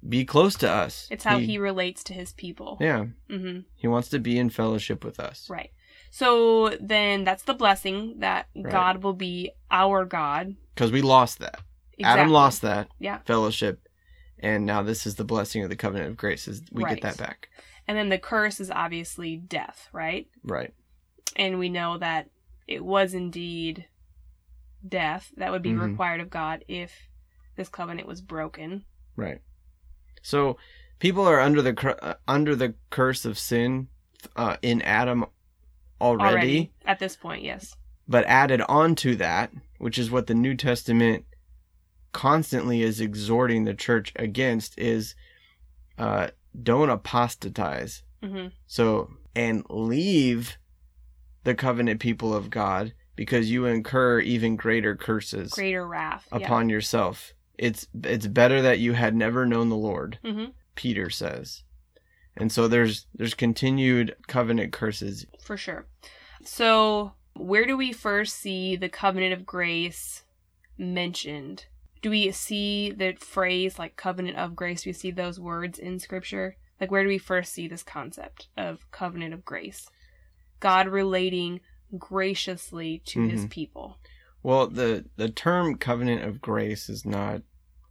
[0.07, 1.07] be close to us.
[1.11, 2.77] It's how he, relates to his people.
[2.79, 5.49] Yeah, hmm he wants to be in fellowship with us.
[5.49, 5.71] Right.
[6.11, 8.71] So then that's the blessing that Right.
[8.71, 10.55] God will be our God.
[10.73, 11.59] Because we lost that.
[12.03, 13.19] Adam lost that Yeah.
[13.25, 13.87] fellowship,
[14.39, 16.47] and now this is the blessing of the covenant of grace.
[16.47, 16.95] Is we Right.
[16.95, 17.49] get that back.
[17.87, 20.27] And then the curse is obviously death, right?
[20.43, 20.73] Right.
[21.35, 22.29] And we know that
[22.67, 23.87] it was indeed
[24.87, 25.89] death that would be Mhm.
[25.91, 27.09] required of God if
[27.55, 28.85] this covenant was broken.
[29.15, 29.41] Right.
[30.21, 30.57] So
[30.99, 33.87] people are under the cur- uh, under the curse of sin
[34.35, 35.25] uh, in Adam
[36.01, 37.75] already, At this point, yes.
[38.07, 41.25] but added on to that, which is what the New Testament
[42.11, 45.15] constantly is exhorting the church against, is
[45.97, 46.27] uh,
[46.61, 48.03] don't apostatize.
[48.23, 50.57] hmm So and leave
[51.43, 56.27] the covenant people of God because you incur even greater curses Greater wrath.
[56.31, 57.33] upon yourself.
[57.57, 60.19] It's it's better that you had never known the Lord.
[60.23, 60.31] Yeah.
[60.31, 61.63] hmm Peter says.
[62.39, 65.25] And so there's there's continued covenant curses.
[65.43, 65.87] For sure.
[66.43, 70.23] So, where do we first see the covenant of grace
[70.77, 71.65] mentioned?
[72.01, 74.83] Do we see the phrase like covenant of grace?
[74.83, 76.55] Do we see those words in scripture?
[76.79, 79.89] Like, where do we first see this concept of covenant of grace?
[80.59, 81.59] God relating
[81.97, 83.49] graciously to his Mhm.
[83.49, 83.97] people.
[84.43, 87.41] Well, the the term covenant of grace is not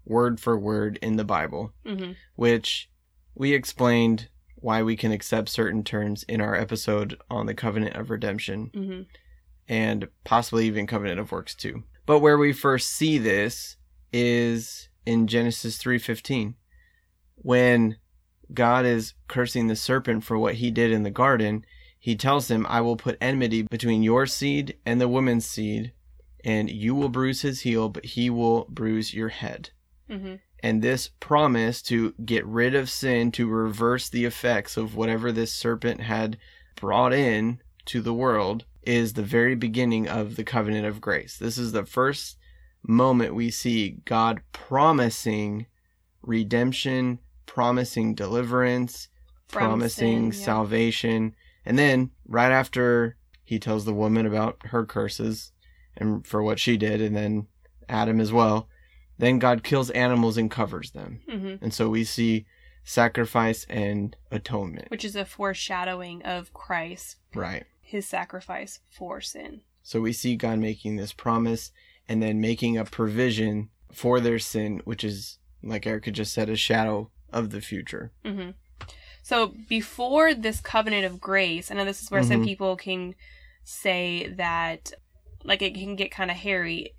[0.05, 2.89] word for word in the Bible, hmm which
[3.35, 8.11] we explained why we can accept certain terms in our episode on the covenant of
[8.11, 9.03] redemption hmm
[9.69, 11.83] and possibly even covenant of works too.
[12.05, 13.77] But where we first see this
[14.13, 16.55] is in Genesis 3:15
[17.35, 17.97] when
[18.55, 21.65] God is cursing the serpent for what he did in the garden,
[21.99, 25.93] he tells him, "I will put enmity between your seed and the woman's seed,
[26.45, 29.71] and you will bruise his heel, but he will bruise your head."
[30.09, 35.31] hmm And this promise to get rid of sin, to reverse the effects of whatever
[35.31, 36.39] this serpent had
[36.77, 41.37] brought in to the world, is the very beginning of the covenant of grace.
[41.37, 42.39] This is the first
[42.83, 45.67] moment we see God promising
[46.23, 49.09] redemption, promising deliverance,
[49.49, 50.45] From promising sin, yeah.
[50.45, 51.37] salvation.
[51.65, 55.53] And then, right after he tells the woman about her curses
[55.97, 57.47] and for what she did, and then
[57.89, 58.69] Adam as well,
[59.19, 61.21] then God kills animals and covers them.
[61.29, 62.47] hmm And so we see
[62.85, 64.91] sacrifice and atonement.
[64.91, 67.65] Which is a foreshadowing of Christ, Right.
[67.83, 69.63] his sacrifice for sin.
[69.83, 71.73] So we see God making this promise
[72.09, 76.57] and then making a provision for their sin, which is, like Erica just said, a
[76.57, 78.13] shadow of the future.
[78.25, 78.51] hmm
[79.23, 82.45] So before this covenant of grace, I know this is where some Mhm.
[82.45, 83.15] people can
[83.65, 84.93] say that,
[85.43, 86.95] like, it can get kind of hairy.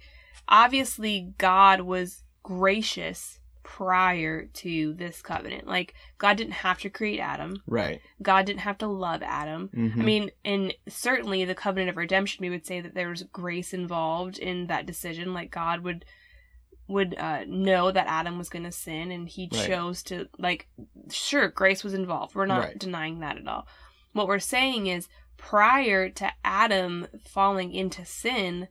[0.49, 5.67] Obviously, God was gracious prior to this covenant.
[5.67, 7.61] Like, God didn't have to create Adam.
[7.67, 7.99] Right.
[8.21, 9.69] God didn't have to love Adam.
[9.75, 9.99] Mhm.
[9.99, 13.73] I mean, and certainly the covenant of redemption, we would say that there was grace
[13.73, 15.33] involved in that decision.
[15.33, 16.05] Like God would
[16.89, 19.67] would uh, know that Adam was going to sin, and he Right.
[19.67, 20.69] chose to like.
[21.11, 22.33] Sure, grace was involved.
[22.33, 22.79] We're not Right.
[22.79, 23.67] denying that at all.
[24.13, 28.69] What we're saying is, prior to Adam falling into sin,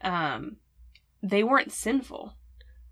[0.00, 0.56] um,
[1.24, 2.34] they weren't sinful.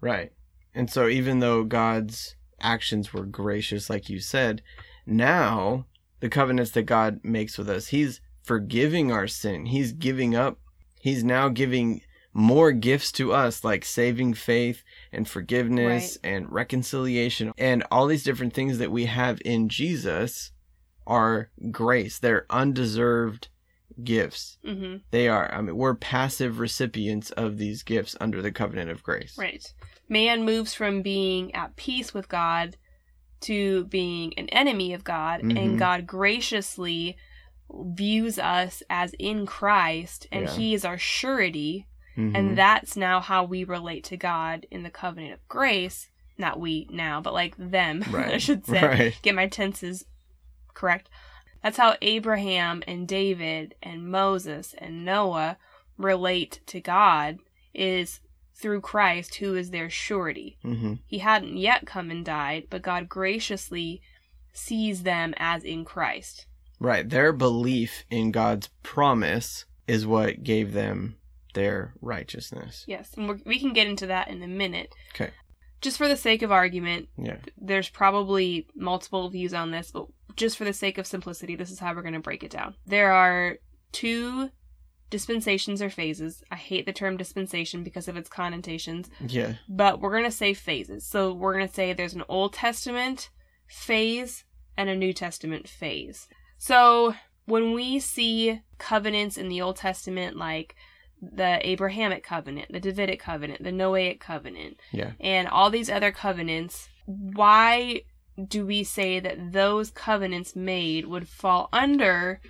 [0.00, 0.32] Right.
[0.74, 4.62] And so even though God's actions were gracious, like you said,
[5.06, 5.86] now
[6.20, 9.66] the covenants that God makes with us, He's forgiving our sin.
[9.66, 10.58] He's giving up.
[11.00, 12.00] He's now giving
[12.32, 18.54] more gifts to us, like saving faith and forgiveness and reconciliation and all these different
[18.54, 20.52] things that we have in Jesus
[21.06, 22.18] are grace.
[22.18, 23.48] They're undeserved
[24.02, 24.58] gifts.
[24.64, 25.52] hmm They are.
[25.52, 29.36] I mean, we're passive recipients of these gifts under the covenant of grace.
[29.38, 29.64] Right.
[30.08, 32.76] Man moves from being at peace with God
[33.40, 35.58] to being an enemy of God, Mhm.
[35.58, 37.16] and God graciously
[37.70, 40.54] views us as in Christ, and Yeah.
[40.54, 42.36] He is our surety, Mhm.
[42.36, 46.08] and that's now how we relate to God in the covenant of grace.
[46.38, 48.34] Not we now, but like them, Right.
[48.34, 48.82] I should say.
[48.86, 49.18] Right.
[49.22, 50.04] Get my tenses
[50.74, 51.08] correct.
[51.62, 55.58] That's how Abraham and David and Moses and Noah
[55.96, 57.38] relate to God
[57.74, 58.20] is
[58.54, 60.58] through Christ, who is their surety.
[60.62, 64.00] hmm He hadn't yet come and died, but God graciously
[64.52, 66.46] sees them as in Christ.
[66.78, 67.08] Right.
[67.08, 71.16] Their belief in God's promise is what gave them
[71.54, 72.84] their righteousness.
[72.86, 74.94] Yes, and we can get into that in a minute.
[75.14, 75.30] Okay.
[75.82, 77.36] Just for the sake of argument, Yeah.
[77.60, 81.80] there's probably multiple views on this, but just for the sake of simplicity, this is
[81.80, 82.74] how we're going to break it down.
[82.86, 83.58] There are
[83.92, 84.50] two
[85.10, 86.42] dispensations or phases.
[86.50, 89.54] I hate the term dispensation because of its connotations, Yeah.
[89.68, 91.04] but we're going to say phases.
[91.06, 93.28] So we're going to say there's an Old Testament
[93.66, 94.44] phase
[94.76, 96.28] and a New Testament phase.
[96.56, 97.14] So
[97.44, 100.76] when we see covenants in the Old Testament, like
[101.22, 105.12] the Abrahamic covenant, the Davidic covenant, the Noahic covenant, Yeah.
[105.20, 108.02] and all these other covenants, why
[108.48, 112.40] do we say that those covenants made would fall under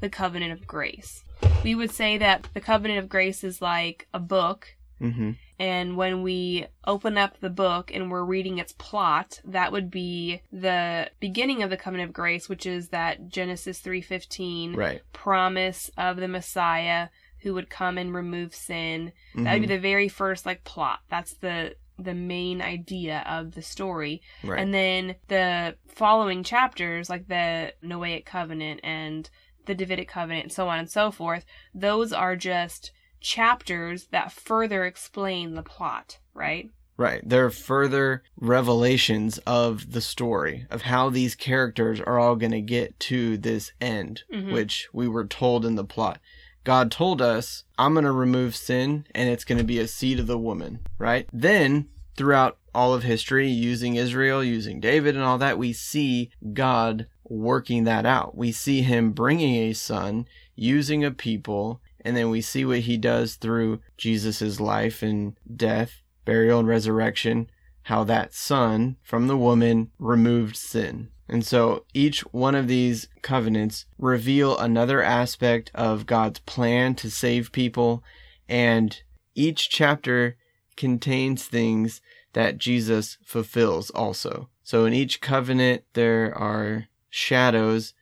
[0.00, 1.24] the covenant of grace?
[1.64, 5.32] We would say that the covenant of grace is like a book Mm-hmm.
[5.58, 10.42] and when we open up the book and we're reading its plot that would be
[10.52, 15.02] the beginning of the covenant of grace which is that genesis 3.15 Right.
[15.12, 17.08] promise of the messiah
[17.42, 21.34] who would come and remove sin that would be the very first like plot that's
[21.34, 24.58] the the main idea of the story Right.
[24.60, 29.28] and then the following chapters, like the Noahic covenant and
[29.66, 34.84] the Davidic covenant and so on and so forth, those are just chapters that further
[34.84, 36.70] explain the plot, right?
[36.96, 37.26] Right.
[37.28, 42.60] There are further revelations of the story of how these characters are all going to
[42.60, 44.52] get to this end, Mhm.
[44.52, 46.20] which we were told in the plot.
[46.64, 50.20] God told us, I'm going to remove sin and it's going to be a seed
[50.20, 51.28] of the woman, right?
[51.32, 57.06] Then, throughout all of history, using Israel, using David and all that, we see God
[57.24, 58.36] working that out.
[58.36, 62.96] We see him bringing a son, using a people, and then we see what he
[62.96, 67.50] does through Jesus' life and death, burial, and resurrection,
[67.84, 71.08] how that son from the woman removed sin.
[71.32, 77.52] And so each one of these covenants reveal another aspect of God's plan to save
[77.52, 78.04] people,
[78.50, 79.00] and
[79.34, 80.36] each chapter
[80.76, 82.02] contains things
[82.34, 84.50] that Jesus fulfills also.
[84.62, 87.94] So in each covenant, there are shadows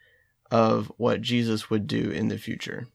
[0.51, 2.89] of what Jesus would do in the future.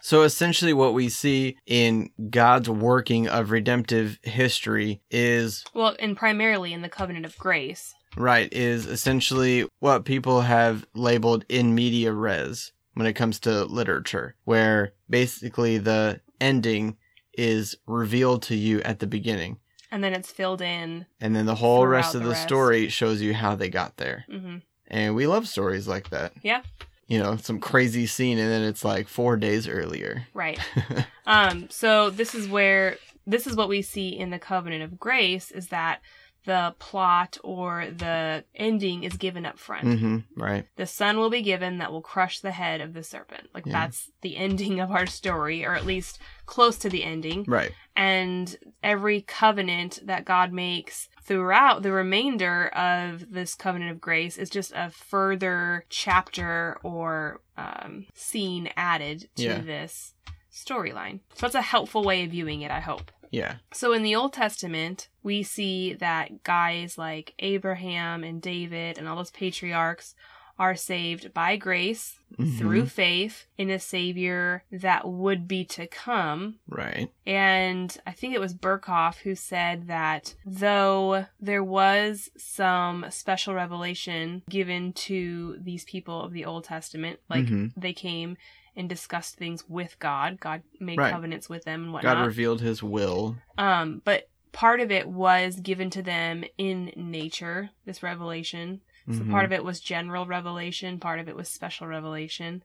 [0.00, 6.72] So essentially, what we see in God's working of redemptive history is Well, and primarily
[6.72, 7.94] in the covenant of grace.
[8.16, 14.34] Right is essentially what people have labeled in media res when it comes to literature,
[14.44, 16.96] where basically the ending
[17.38, 19.58] is revealed to you at the beginning,
[19.90, 21.06] And then it's filled in.
[21.20, 22.42] and then the whole rest of the the rest.
[22.42, 24.24] story shows you how they got there.
[24.30, 24.56] hmm
[24.88, 26.32] And we love stories like that.
[26.42, 26.62] Yeah.
[27.06, 30.26] You know, some crazy scene, and then it's like four days earlier.
[30.34, 30.58] Right.
[31.24, 32.96] Um, so this is where
[33.28, 36.00] this is what we see in the covenant of grace is that
[36.44, 39.84] the plot or the ending is given up front.
[39.98, 40.66] hmm right.
[40.76, 43.48] The son will be given that will crush the head of the serpent.
[43.54, 43.72] Like Yeah.
[43.72, 47.44] that's the ending of our story, or at least close to the ending.
[47.46, 47.70] Right.
[47.94, 54.50] And every covenant that God makes throughout the remainder of this covenant of grace is
[54.50, 59.60] just a further chapter or um, scene added to Yeah.
[59.60, 60.14] this
[60.52, 61.20] storyline.
[61.34, 63.10] So that's a helpful way of viewing it, I hope.
[63.32, 63.56] Yeah.
[63.72, 69.16] So in the Old Testament, we see that guys like Abraham and David and all
[69.16, 70.14] those patriarchs
[70.58, 72.58] are saved by grace Mhm.
[72.58, 76.58] through faith in a savior that would be to come.
[76.68, 77.10] Right.
[77.26, 84.42] And I think it was Berkhof who said that though there was some special revelation
[84.48, 87.72] given to these people of the Old Testament, like Mhm.
[87.76, 88.36] they came
[88.76, 91.12] and discussed things with God, God made Right.
[91.12, 92.16] covenants with them and whatnot.
[92.16, 93.36] God revealed his will.
[93.58, 98.80] Um, but part of it was given to them in nature, this revelation.
[99.10, 99.30] So Mhm.
[99.30, 102.62] part of it was general revelation, part of it was special revelation.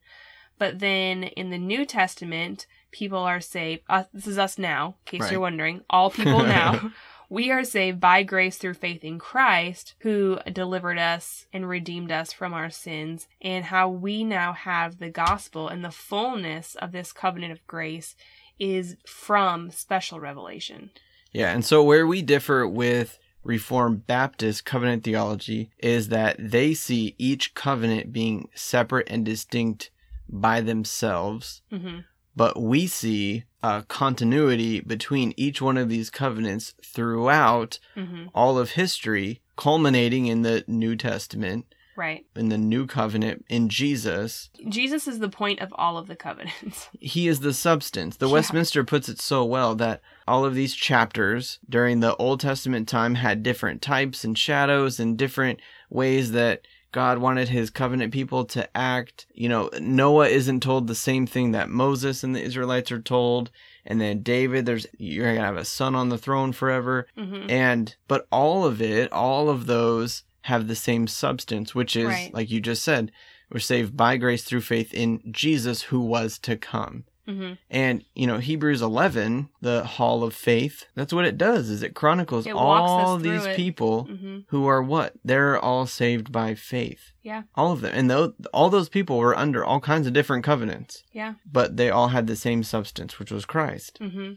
[0.60, 3.84] But then in the New Testament, people are saved.
[3.88, 5.32] Uh, this is us now, in case Right.
[5.34, 5.84] you're wondering.
[5.90, 6.92] All people now.
[7.30, 12.32] we are saved by grace through faith in Christ, who delivered us and redeemed us
[12.32, 17.12] from our sins, and how we now have the gospel and the fullness of this
[17.12, 18.16] covenant of grace
[18.60, 20.92] is from special revelation.
[21.32, 27.16] Yeah, and so where we differ with Reformed Baptist covenant theology is that they see
[27.18, 29.92] each covenant being separate and distinct
[30.30, 32.00] by themselves, hmm
[32.38, 38.72] but we see a continuity between each one of these covenants throughout hmm all of
[38.72, 41.66] history, culminating in the New Testament,
[41.96, 42.26] Right.
[42.36, 44.52] in the new covenant in Jesus.
[44.70, 46.90] Jesus is the point of all of the covenants.
[47.00, 48.18] He is the substance.
[48.18, 48.34] The Yeah.
[48.34, 53.16] Westminster puts it so well that all of these chapters during the Old Testament time
[53.16, 55.60] had different types and shadows and different
[55.90, 56.62] ways that
[56.92, 59.26] God wanted his covenant people to act.
[59.34, 63.52] You know, Noah isn't told the same thing that Moses and the Israelites are told.
[63.86, 67.08] And then David, there's you're gonna have a son on the throne forever.
[67.18, 72.06] hmm And but all of it, all of those have the same substance, which is
[72.08, 72.34] Right.
[72.34, 73.12] like you just said,
[73.52, 77.04] we're saved by grace through faith in Jesus who was to come.
[77.28, 81.84] Hmm And, you know, Hebrews 11, the hall of faith, that's what it does is
[81.84, 83.56] it chronicles It all these it.
[83.56, 85.14] people hmm who are what?
[85.26, 87.12] They're all saved by faith.
[87.24, 87.44] Yeah.
[87.56, 87.92] All of them.
[87.94, 91.34] And tho- all those people were under all kinds of different covenants, Yeah.
[91.52, 93.98] but they all had the same substance, which was Christ.
[94.02, 94.34] hmm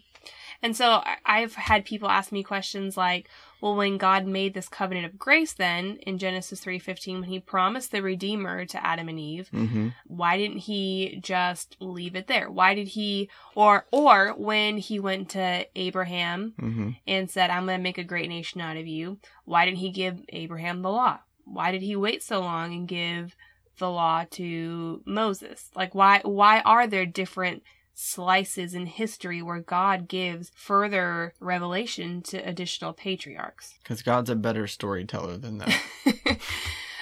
[0.63, 3.31] And so I've had people ask me questions like,
[3.63, 7.41] well, when God made this covenant of grace, then in Genesis three fifteen, when He
[7.41, 12.51] promised the Redeemer to Adam and Eve, hmm why didn't He just leave it there?
[12.51, 17.79] Why did He, or or when He went to Abraham hmm and said, "I'm going
[17.79, 21.21] to make a great nation out of you," why didn't He give Abraham the law?
[21.45, 23.35] Why did He wait so long and give
[23.79, 25.71] the law to Moses?
[25.75, 27.63] Like, why why are there different
[28.01, 33.75] slices in history where God gives further revelation to additional patriarchs?
[33.83, 35.81] Because God's a better storyteller than that.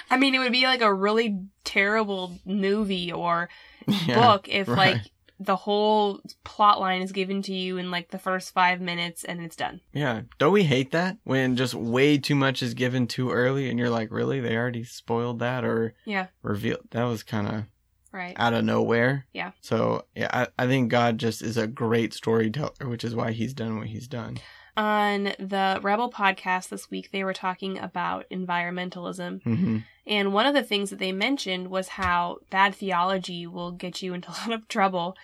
[0.09, 3.49] I mean, it would be like a really terrible movie or
[4.07, 4.15] yeah.
[4.15, 4.95] book if right.
[4.95, 5.01] like
[5.39, 9.39] the whole plot line is given to you in like the first five minutes and
[9.39, 9.79] it's done.
[9.93, 10.21] Yeah.
[10.37, 11.17] Don't we hate that?
[11.23, 14.39] When just way too much is given too early and you're like, really?
[14.41, 16.27] They already spoiled that or Yeah.
[16.41, 16.81] revealed?
[16.91, 17.63] That was kind of
[18.11, 18.35] Right.
[18.37, 19.25] out of nowhere.
[19.33, 19.51] Yeah.
[19.61, 23.53] So, yeah, I, I think God just is a great storyteller, which is why he's
[23.53, 24.37] done what he's done.
[24.79, 29.43] On the Rebel podcast this week, they were talking about environmentalism.
[29.43, 34.01] hmm And one of the things that they mentioned was how bad theology will get
[34.01, 35.17] you into a lot of trouble,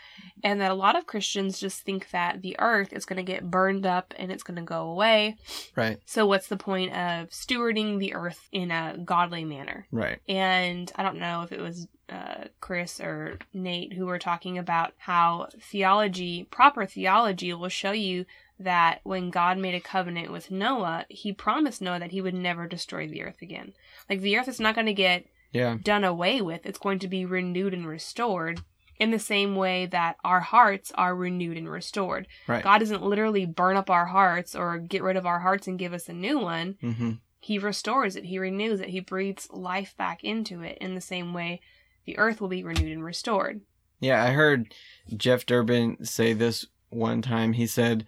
[0.43, 3.49] and that a lot of Christians just think that the earth is going to get
[3.49, 5.37] burned up and it's going to go away.
[5.73, 5.99] Right.
[6.05, 9.87] So, what's the point of stewarding the earth in a godly manner?
[9.89, 10.19] Right.
[10.27, 14.93] And I don't know if it was uh, Chris or Nate who were talking about
[14.97, 18.25] how theology, proper theology, will show you
[18.59, 22.67] that when God made a covenant with Noah, he promised Noah that he would never
[22.67, 23.73] destroy the earth again.
[24.09, 25.77] Like the earth is not going to get Yeah.
[25.83, 28.61] done away with, it's going to be renewed and restored.
[28.97, 32.27] In the same way that our hearts are renewed and restored.
[32.47, 32.63] Right.
[32.63, 35.91] God doesn't literally burn up our hearts or get rid of our hearts and give
[35.91, 40.23] us a new one hmm he restores it, he renews it, he breathes life back
[40.23, 41.59] into it in the same way
[42.05, 43.61] the earth will be renewed and restored.
[43.99, 44.23] Yeah.
[44.23, 44.73] I heard
[45.15, 47.53] Jeff Durbin say this one time.
[47.53, 48.05] He said,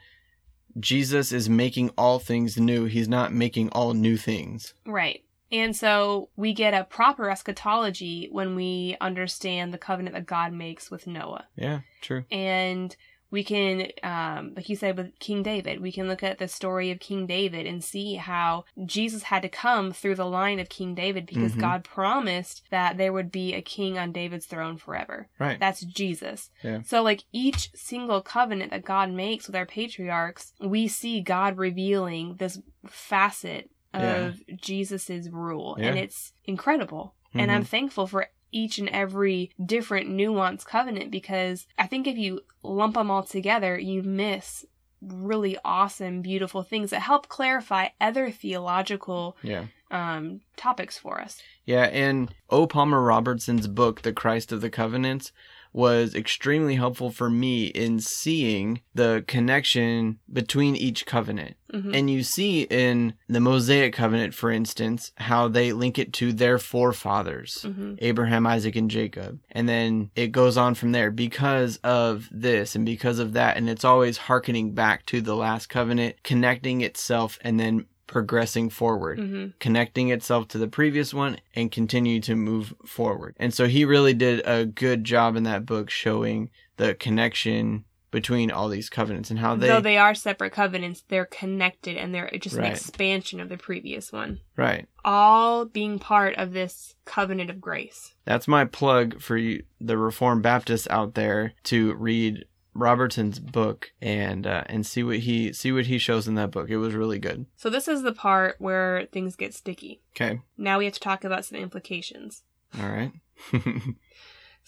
[0.79, 2.85] Jesus is making all things new.
[2.85, 4.73] He's not making all new things.
[4.85, 5.23] Right.
[5.51, 10.91] And so we get a proper eschatology when we understand the covenant that God makes
[10.91, 11.45] with Noah.
[11.55, 11.81] Yeah.
[12.01, 12.25] True.
[12.29, 12.95] And
[13.29, 16.91] we can, um, like you said with King David, we can look at the story
[16.91, 20.95] of King David and see how Jesus had to come through the line of King
[20.95, 21.59] David because Mhm.
[21.61, 25.27] God promised that there would be a king on David's throne forever.
[25.39, 25.59] Right.
[25.59, 26.49] That's Jesus.
[26.63, 26.81] Yeah.
[26.83, 32.35] So, like each single covenant that God makes with our patriarchs, we see God revealing
[32.37, 37.15] this facet of Jesus's rule, and it's incredible.
[37.33, 37.67] And I'm Mhm.
[37.67, 43.11] thankful for each and every different nuanced covenant because I think if you lump them
[43.11, 44.65] all together, you miss
[45.01, 49.65] really awesome, beautiful things that help clarify other theological Yeah.
[49.91, 51.41] um, topics for us.
[51.65, 52.65] Yeah, and O.
[52.65, 55.31] Palmer Robertson's book, The Christ of the Covenants,
[55.77, 61.55] was extremely helpful for me in seeing the connection between each covenant.
[61.71, 61.93] Mhm.
[61.95, 66.57] And you see in the Mosaic covenant, for instance, how they link it to their
[66.57, 67.61] forefathers.
[67.61, 69.39] hmm Abraham, Isaac, and Jacob.
[69.51, 73.55] And then it goes on from there because of this and because of that.
[73.57, 79.19] And it's always hearkening back to the last covenant, connecting itself, and then progressing forward
[79.19, 83.35] hmm connecting itself to the previous one and continue to move forward.
[83.37, 88.49] And so he really did a good job in that book showing the connection between
[88.49, 92.29] all these covenants and how they Though they are separate covenants, they're connected and they're
[92.39, 92.67] just Right.
[92.67, 94.39] an expansion of the previous one.
[94.55, 94.87] right.
[95.03, 98.13] All being part of this covenant of grace.
[98.25, 102.45] That's my plug for you, the Reformed Baptists out there to read
[102.77, 106.69] Robertson's book and uh, and see what he see what he shows in that book.
[106.69, 107.45] It was really good.
[107.55, 110.01] So this is the part where things get sticky.
[110.15, 110.39] Okay.
[110.57, 112.43] Now we have to talk about some implications.
[112.79, 113.11] All right.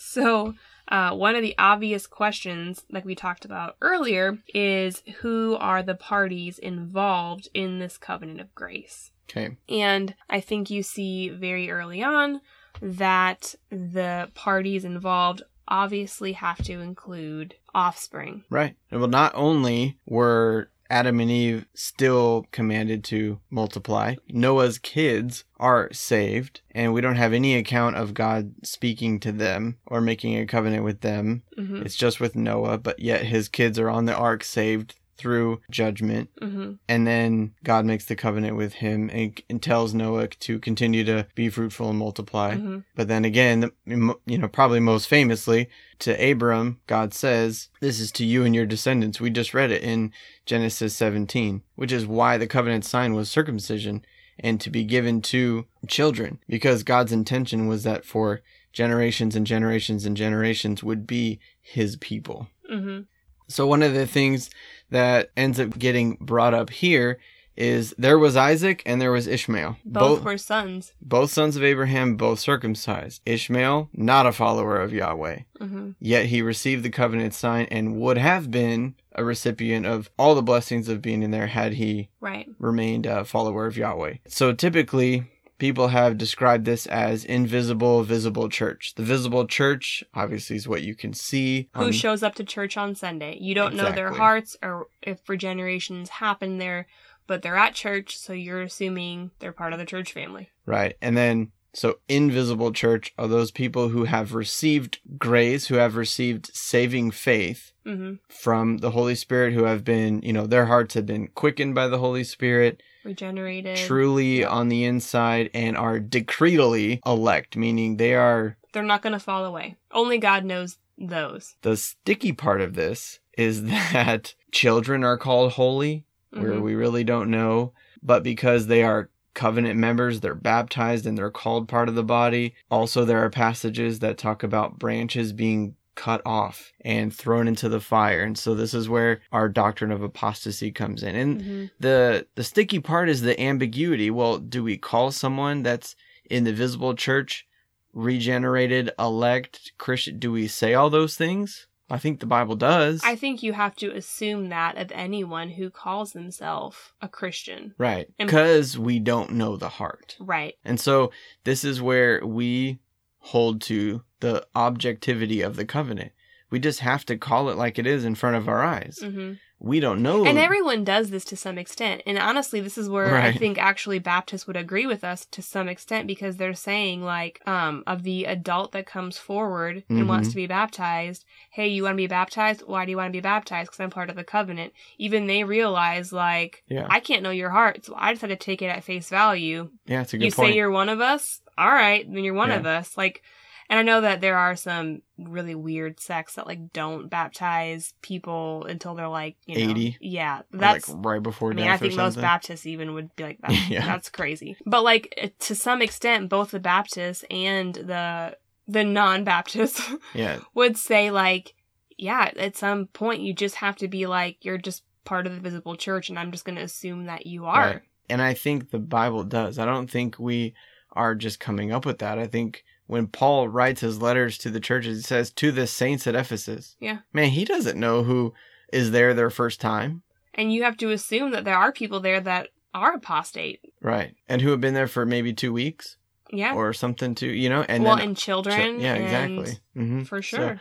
[0.02, 0.54] So,
[0.88, 5.94] uh, one of the obvious questions, like we talked about earlier, is who are the
[5.94, 9.12] parties involved in this covenant of grace?
[9.30, 9.58] okay.
[9.68, 12.40] And I think you see very early on
[12.82, 18.44] that the parties involved obviously have to include offspring.
[18.50, 18.76] Right.
[18.92, 26.62] Well, not only were Adam and Eve still commanded to multiply, Noah's kids are saved,
[26.72, 30.84] and we don't have any account of God speaking to them or making a covenant
[30.84, 31.44] with them.
[31.56, 35.62] hmm It's just with Noah, but yet his kids are on the ark saved through
[35.70, 36.30] judgment.
[36.42, 36.74] Mm-hmm.
[36.88, 41.28] And then God makes the covenant with him and, and tells Noah to continue to
[41.36, 42.56] be fruitful and multiply.
[42.56, 42.80] Mm-hmm.
[42.96, 48.26] But then again, you know, probably most famously to Abram, God says, This is to
[48.26, 49.20] you and your descendants.
[49.20, 50.12] We just read it in
[50.46, 54.06] Genesis 17, which is why the covenant sign was circumcision
[54.40, 58.42] and to be given to children, because God's intention was that for
[58.72, 62.48] generations and generations and generations would be his people.
[62.72, 63.02] Mm-hmm.
[63.50, 64.50] So one of the things
[64.92, 67.20] that ends up getting brought up here
[67.56, 69.76] is there was Isaac and there was Ishmael.
[69.84, 70.94] Both, were sons.
[71.02, 73.22] both sons of Abraham, both circumcised.
[73.26, 75.40] Ishmael, not a follower of Yahweh.
[75.60, 75.90] Mm-hmm.
[76.00, 80.42] Yet he received the covenant sign and would have been a recipient of all the
[80.42, 82.48] blessings of being in there had he Right.
[82.60, 84.16] remained a follower of Yahweh.
[84.28, 85.26] So typically,
[85.60, 88.96] people have described this as invisible, visible church.
[88.96, 91.70] The visible church, obviously, is what you can see.
[91.76, 93.38] Who Um, shows up to church on Sunday?
[93.40, 96.88] You don't know their hearts or if regenerations happen there,
[97.28, 100.50] but they're at church, so you're assuming they're part of the church family.
[100.66, 100.96] Right.
[101.02, 106.50] And then, so invisible church are those people who have received grace, who have received
[106.56, 108.16] saving faith Mm-hmm.
[108.28, 111.88] from the Holy Spirit, who have been, you know, their hearts have been quickened by
[111.88, 113.78] the Holy Spirit, Regenerated.
[113.78, 118.58] truly on the inside, and are decretally elect, meaning they are.
[118.74, 119.78] They're not going to fall away.
[119.92, 121.56] Only God knows those.
[121.62, 126.62] The sticky part of this is that children are called holy, where Mhm.
[126.62, 127.74] we really don't know,
[128.04, 132.54] but because they are covenant members, they're baptized and they're called part of the body.
[132.70, 135.76] Also, there are passages that talk about branches being
[136.06, 138.24] cut off and thrown into the fire.
[138.24, 141.16] And so this is where our doctrine of apostasy comes in.
[141.16, 141.72] And Mhm.
[141.80, 144.10] the the sticky part is the ambiguity.
[144.10, 145.96] Well, do we call someone that's
[146.30, 147.46] in the visible church
[147.94, 150.20] regenerated, elect, Christian?
[150.20, 151.68] Do we say all those things?
[151.92, 153.02] I think the Bible does.
[153.04, 157.74] I think you have to assume that of anyone who calls themselves a Christian.
[157.80, 158.08] Right.
[158.18, 160.16] Because we don't know the heart.
[160.20, 160.54] Right.
[160.64, 161.12] And so
[161.46, 162.78] this is where we
[163.20, 166.12] hold to the objectivity of the covenant.
[166.52, 169.00] We just have to call it like it is in front of our eyes.
[169.04, 170.26] hmm We don't know.
[170.26, 172.02] And everyone does this to some extent.
[172.08, 175.68] And honestly, this is where I think actually Baptists would agree with us to some
[175.68, 180.32] extent because they're saying like um of the adult that comes forward and wants Mhm.
[180.32, 182.64] to be baptized, hey, you want to be baptized?
[182.66, 183.70] Why do you want to be baptized?
[183.70, 184.72] Because I'm part of the covenant.
[184.98, 186.88] Even they realize like Yeah.
[186.90, 189.70] I can't know your heart, so I just had to take it at face value.
[189.86, 190.26] yeah, it's a good point.
[190.26, 190.52] You point.
[190.54, 191.42] say you're one of us?
[191.60, 192.58] All right, then you're one Yeah.
[192.58, 192.98] of us.
[192.98, 193.22] Like
[193.70, 198.66] and I know that there are some really weird sects that like don't baptize people
[198.66, 199.98] until they're like, you know, 80?
[200.02, 202.20] Yeah, that's like right before I mean, I think most.
[202.20, 203.86] Baptists even would be like, that's, Yeah.
[203.86, 204.58] that's crazy.
[204.66, 208.38] But like eh, to some extent, both the Baptists and the
[208.68, 209.82] the non-Baptists
[210.16, 211.54] yeah, would say like,
[211.98, 215.40] yeah, at some point you just have to be like, you're just part of the
[215.42, 217.62] visible church, and I'm just going to assume that you are.
[217.66, 217.82] Right.
[218.10, 219.60] and I think the Bible does.
[219.60, 220.54] I don't think we
[220.94, 222.18] are just coming up with that.
[222.20, 226.08] I think when Paul writes his letters to the churches, he says to the saints
[226.08, 226.76] at Ephesus.
[226.80, 227.00] Yeah.
[227.14, 228.34] Man, he doesn't know who
[228.74, 230.02] is there their first time.
[230.34, 233.62] And you have to assume that there are people there that are apostate.
[233.82, 234.16] Right.
[234.28, 235.98] And who have been there for maybe two weeks
[236.32, 236.54] Yeah.
[236.54, 237.64] or something too, you know?
[237.68, 238.80] And well, then and children.
[238.80, 239.04] yeah, and-
[239.40, 239.60] exactly.
[239.74, 240.60] hmm For sure.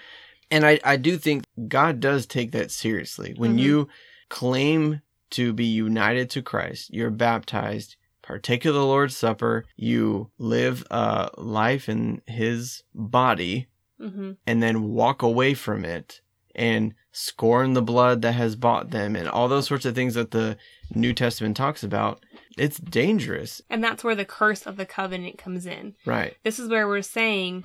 [0.51, 3.35] and I, I do think God does take that seriously.
[3.37, 3.61] When Mhm.
[3.63, 3.89] you
[4.29, 5.01] claim
[5.31, 7.97] to be united to Christ, you're baptized,
[8.29, 13.69] partake of the Lord's Supper, you live a life in his body,
[13.99, 16.21] hmm and then walk away from it
[16.55, 20.31] and scorn the blood that has bought them and all those sorts of things that
[20.31, 20.57] the
[20.95, 22.25] New Testament talks about.
[22.57, 23.63] It's dangerous.
[23.71, 25.95] And that's where the curse of the covenant comes in.
[26.05, 26.37] Right.
[26.45, 27.65] This is where we're saying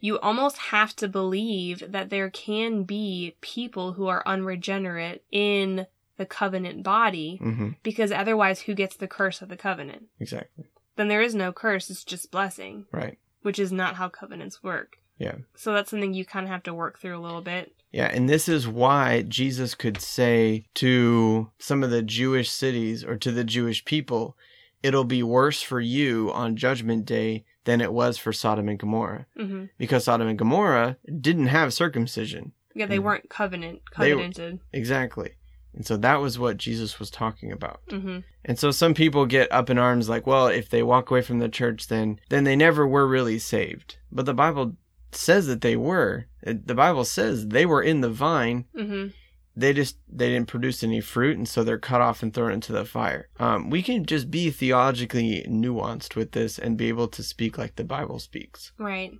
[0.00, 5.86] you almost have to believe that there can be people who are unregenerate in
[6.22, 10.04] the covenant body hmm because otherwise who gets the curse of the covenant?
[10.20, 10.66] Exactly.
[10.96, 13.18] Then there is no curse, it's just blessing, Right.
[13.42, 14.98] which is not how covenants work.
[15.18, 15.36] Yeah.
[15.56, 17.72] So that's something you kind of have to work through a little bit.
[17.90, 23.16] Yeah, and this is why Jesus could say to some of the Jewish cities or
[23.18, 24.36] to the Jewish people,
[24.82, 29.26] it'll be worse for you on judgment day than it was for Sodom and Gomorrah.
[29.36, 32.52] hmm Because Sodom and Gomorrah didn't have circumcision.
[32.74, 33.02] Yeah, they Mhm.
[33.04, 34.60] weren't covenant They covenanted.
[34.72, 35.32] Exactly.
[35.74, 37.80] And so that was what Jesus was talking about.
[37.90, 41.22] hmm And so some people get up in arms like, well, if they walk away
[41.22, 43.96] from the church then then they never were really saved.
[44.10, 44.76] But the Bible
[45.12, 46.26] says that they were.
[46.42, 49.08] The Bible says they were in the vine hmm
[49.54, 52.72] they just they didn't produce any fruit and so they're cut off and thrown into
[52.72, 57.22] the fire um, we can just be theologically nuanced with this and be able to
[57.22, 59.12] speak like the bible speaks Right.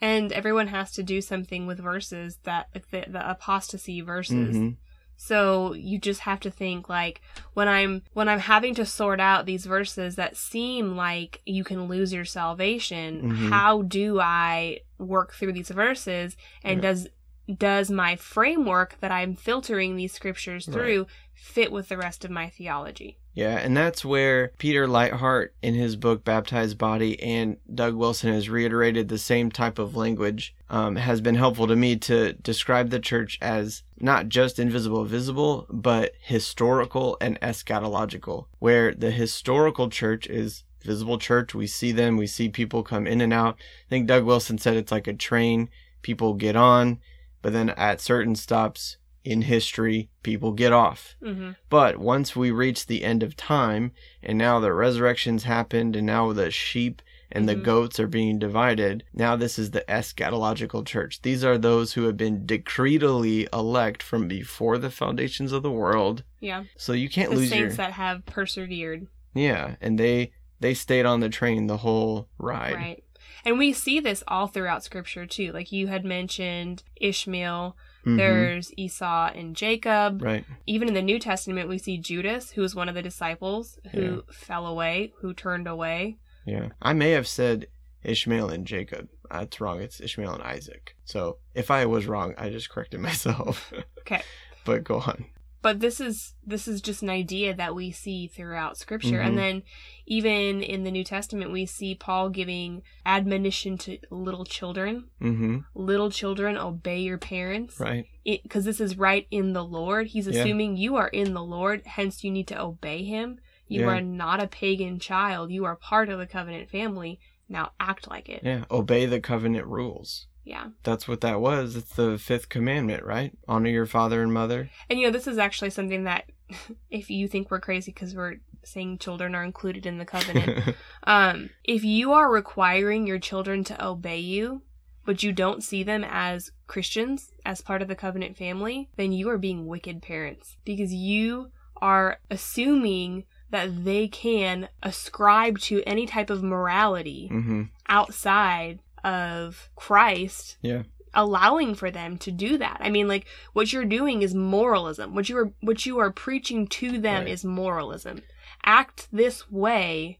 [0.00, 4.56] And everyone has to do something with verses that the, the apostasy verses.
[4.56, 4.76] Mhm.
[5.22, 7.20] So you just have to think like
[7.52, 11.88] when I'm when I'm having to sort out these verses that seem like you can
[11.88, 13.50] lose your salvation, Mhm.
[13.50, 17.06] how do I work through these verses and does
[17.54, 20.72] does my framework that I'm filtering these scriptures Right.
[20.74, 23.18] through fit with the rest of my theology?
[23.32, 28.48] Yeah, and that's where Peter Leithart in his book Baptized Body and Doug Wilson has
[28.48, 32.98] reiterated the same type of language um, has been helpful to me to describe the
[32.98, 40.64] church as not just invisible, visible, but historical and eschatological, where the historical church is
[40.82, 41.54] visible church.
[41.54, 43.56] We see them, we see people come in and out.
[43.58, 45.68] I think Doug Wilson said it's like a train.
[46.02, 46.98] People get on,
[47.42, 51.14] but then at certain stops in history, people get off.
[51.22, 51.50] Mm-hmm.
[51.68, 53.92] But once we reach the end of time,
[54.22, 57.02] and now the resurrection's happened, and now the sheep
[57.32, 57.62] and the Mhm.
[57.62, 61.22] goats are being divided, now this is the eschatological church.
[61.22, 66.24] These are those who have been decretally elect from before the foundations of the world.
[66.40, 69.06] Yeah, So you can't the lose saints your that have persevered.
[69.34, 72.74] yeah, and they they stayed on the train the whole ride.
[72.74, 73.04] Right.
[73.46, 75.52] And we see this all throughout scripture too.
[75.52, 77.76] Like you had mentioned Ishmael,
[78.06, 78.16] Mhm.
[78.16, 80.22] there's Esau and Jacob.
[80.22, 80.44] right.
[80.66, 84.00] Even in the New Testament, we see Judas, who was one of the disciples who
[84.00, 84.20] Yeah.
[84.32, 86.16] fell away, who turned away.
[86.46, 86.70] Yeah.
[86.80, 87.66] I may have said
[88.02, 89.08] Ishmael and Jacob.
[89.30, 89.80] That's wrong.
[89.80, 90.96] It's Ishmael and Isaac.
[91.04, 93.72] So if I was wrong, I just corrected myself.
[94.00, 94.22] Okay.
[94.64, 95.26] but go on.
[95.62, 99.18] But this is this is just an idea that we see throughout scripture.
[99.18, 99.26] Mhm.
[99.26, 99.62] And then
[100.06, 105.10] even in the New Testament, we see Paul giving admonition to little children.
[105.20, 105.58] Mm-hmm.
[105.74, 107.78] Little children, obey your parents.
[107.78, 108.06] Right.
[108.24, 110.08] because this is right in the Lord.
[110.08, 110.40] He's Yeah.
[110.42, 113.40] assuming you are in the Lord, hence you need to obey him.
[113.66, 113.86] You Yeah.
[113.88, 115.50] are not a pagan child.
[115.50, 117.18] You are part of the covenant family.
[117.48, 118.42] Now act like it.
[118.44, 118.64] Yeah.
[118.70, 120.26] Obey the covenant rules.
[120.50, 120.70] Yeah.
[120.82, 121.76] That's what that was.
[121.76, 123.30] It's the fifth commandment, right?
[123.46, 124.68] Honor your father and mother.
[124.88, 126.24] And you know, this is actually something that
[126.90, 130.74] if you think we're crazy because we're saying children are included in the covenant,
[131.04, 134.62] um, if you are requiring your children to obey you,
[135.06, 139.28] but you don't see them as Christians, as part of the covenant family, then you
[139.28, 146.28] are being wicked parents because you are assuming that they can ascribe to any type
[146.28, 147.62] of morality mm-hmm.
[147.88, 150.82] outside of Christ Yeah.
[151.14, 152.78] allowing for them to do that.
[152.80, 155.14] I mean like what you're doing is moralism.
[155.14, 157.32] What you are what you are preaching to them Right.
[157.32, 158.22] is moralism.
[158.64, 160.18] Act this way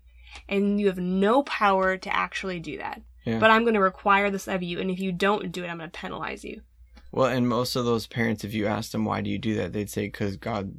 [0.48, 3.02] and you have no power to actually do that.
[3.24, 3.38] Yeah.
[3.38, 5.78] But I'm going to require this of you and if you don't do it I'm
[5.78, 6.62] going to penalize you.
[7.12, 9.72] Well, and most of those parents, if you asked them why do you do that,
[9.72, 10.72] they'd say because God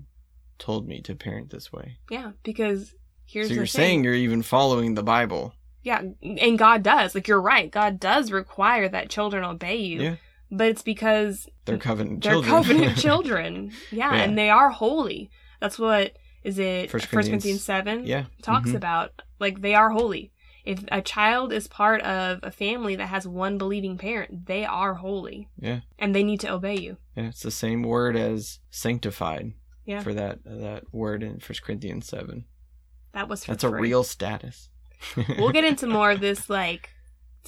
[0.60, 1.97] told me to parent this way.
[2.10, 2.95] Yeah, because
[3.26, 3.82] here's so you're thing.
[3.82, 5.54] saying you're even following the Bible.
[5.84, 7.16] Yeah, and God does.
[7.16, 7.72] Like you're right.
[7.72, 10.02] God does require that children obey you.
[10.02, 10.16] Yeah.
[10.52, 12.52] But it's because They're covenant they're children.
[12.52, 13.72] covenant children.
[13.90, 14.22] Yeah, Yeah.
[14.24, 15.30] and they are holy.
[15.60, 18.26] That's what is it First First Corinthians- Corinthians 7 yeah.
[18.42, 18.76] talks mhm.
[18.76, 20.32] about like they are holy.
[20.66, 24.94] If a child is part of a family that has one believing parent, they are
[24.96, 25.48] holy.
[25.58, 25.80] Yeah.
[25.98, 26.98] And they need to obey you.
[27.16, 29.54] Yeah, it's the same word as sanctified.
[29.86, 30.02] Yeah.
[30.02, 32.46] For that that word in First Corinthians seven.
[33.14, 34.70] That was for That's a real status.
[35.38, 36.89] We'll get into more of this like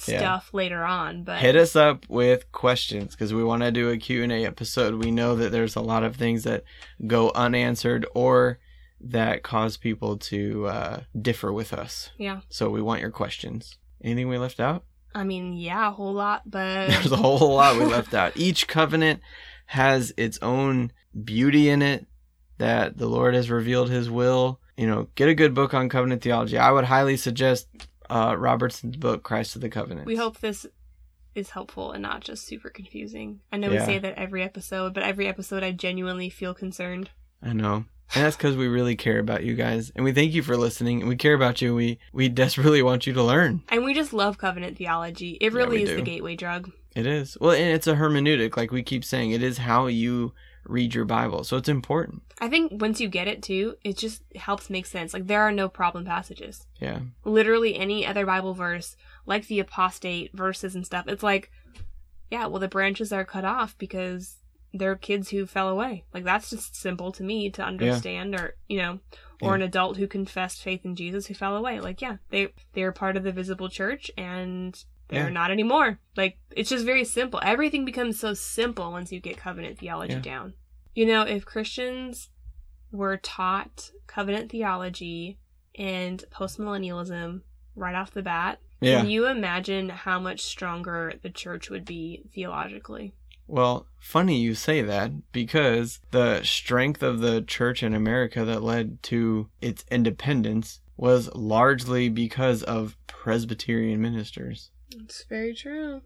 [0.06, 0.18] Yeah.
[0.18, 3.96] stuff later on, but hit us up with questions because we want to do a
[3.96, 4.94] q&a episode.
[5.04, 6.64] We know that there's a lot of things that
[7.06, 8.58] go unanswered or
[9.00, 12.10] that cause people to uh, differ with us.
[12.18, 12.40] Yeah.
[12.48, 13.78] so we want your questions.
[14.02, 14.84] Anything we left out?
[15.14, 18.32] I mean, yeah, a whole lot, but there's a whole lot we left out.
[18.36, 19.20] Each covenant
[19.66, 20.90] has its own
[21.24, 22.06] beauty in it
[22.58, 26.22] that the lord has revealed his will you know get a good book on covenant
[26.22, 27.68] theology i would highly suggest
[28.10, 30.66] uh, robertson's book christ of the covenant We hope this
[31.34, 33.40] is helpful and not just super confusing.
[33.50, 37.10] I know we say that every episode, but every episode I genuinely feel concerned.
[37.42, 37.86] I know.
[38.14, 39.90] And that's because we really care about you guys.
[39.96, 41.00] And we thank you for listening.
[41.00, 41.74] And we care about you.
[41.74, 43.62] We we desperately want you to learn.
[43.68, 45.38] And we just love covenant theology.
[45.40, 45.96] It really we is do.
[45.96, 46.70] the gateway drug.
[46.94, 47.36] It is.
[47.40, 49.32] Well, and it's a hermeneutic, like we keep saying.
[49.32, 50.32] It is how you
[50.66, 51.44] read your Bible.
[51.44, 52.22] So it's important.
[52.40, 55.12] I think once you get it too, it just helps make sense.
[55.14, 56.66] Like there are no problem passages.
[56.80, 57.00] Yeah.
[57.24, 58.96] Literally any other Bible verse,
[59.26, 61.50] like the apostate verses and stuff, it's like,
[62.30, 64.36] yeah, well the branches are cut off because
[64.72, 66.04] they're kids who fell away.
[66.12, 68.98] Like that's just simple to me to understand or you know,
[69.40, 69.54] or Yeah.
[69.56, 71.78] an adult who confessed faith in Jesus who fell away.
[71.80, 74.76] Like, yeah, they they're part of the visible church and
[75.08, 75.30] they're Yeah.
[75.30, 75.98] not anymore.
[76.16, 77.40] Like it's just very simple.
[77.42, 80.20] Everything becomes so simple once you get covenant theology Yeah.
[80.20, 80.54] down.
[80.94, 82.30] You know, if Christians
[82.92, 85.38] were taught covenant theology
[85.76, 87.42] and postmillennialism
[87.74, 89.00] right off the bat, Yeah.
[89.00, 93.14] can you imagine how much stronger the church would be theologically?
[93.46, 99.02] Well, funny you say that because the strength of the church in America that led
[99.04, 104.70] to its independence was largely because of Presbyterian ministers.
[104.94, 106.02] It's very true.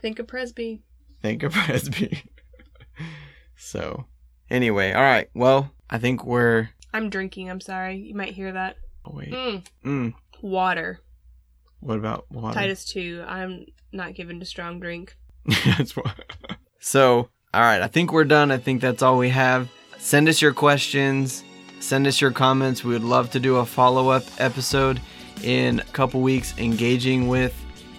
[0.00, 0.82] Think of Presby.
[1.20, 2.22] Think of Presby.
[3.56, 4.06] so,
[4.50, 5.28] anyway, all right.
[5.34, 6.70] Well, I think we're.
[6.92, 7.50] I'm drinking.
[7.50, 7.96] I'm sorry.
[7.96, 8.76] You might hear that.
[9.04, 9.30] Oh, wait.
[9.30, 10.14] Mm, Mm.
[10.42, 11.00] water.
[11.80, 12.54] What about water?
[12.54, 13.24] Titus 2.
[13.26, 15.16] I'm not given to strong drink.
[15.64, 16.12] That's why.
[16.78, 18.50] So, all right, I think we're done.
[18.50, 19.68] I think that's all we have.
[19.98, 21.44] Send us your questions,
[21.80, 22.82] send us your comments.
[22.84, 25.00] We would love to do a follow up episode
[25.44, 27.54] in a couple weeks engaging with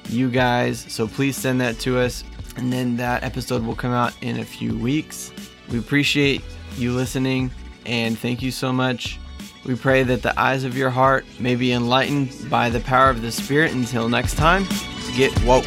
[0.10, 0.86] you guys.
[0.90, 2.24] So, please send that to us,
[2.58, 5.32] and then that episode will come out in a few weeks.
[5.72, 6.42] We appreciate
[6.78, 7.52] you listening,
[7.86, 9.20] and thank you so much.
[9.66, 13.22] We pray that the eyes of your heart may be enlightened by the power of
[13.22, 13.72] the Spirit.
[13.72, 14.68] Until next time,
[15.16, 15.66] get woke.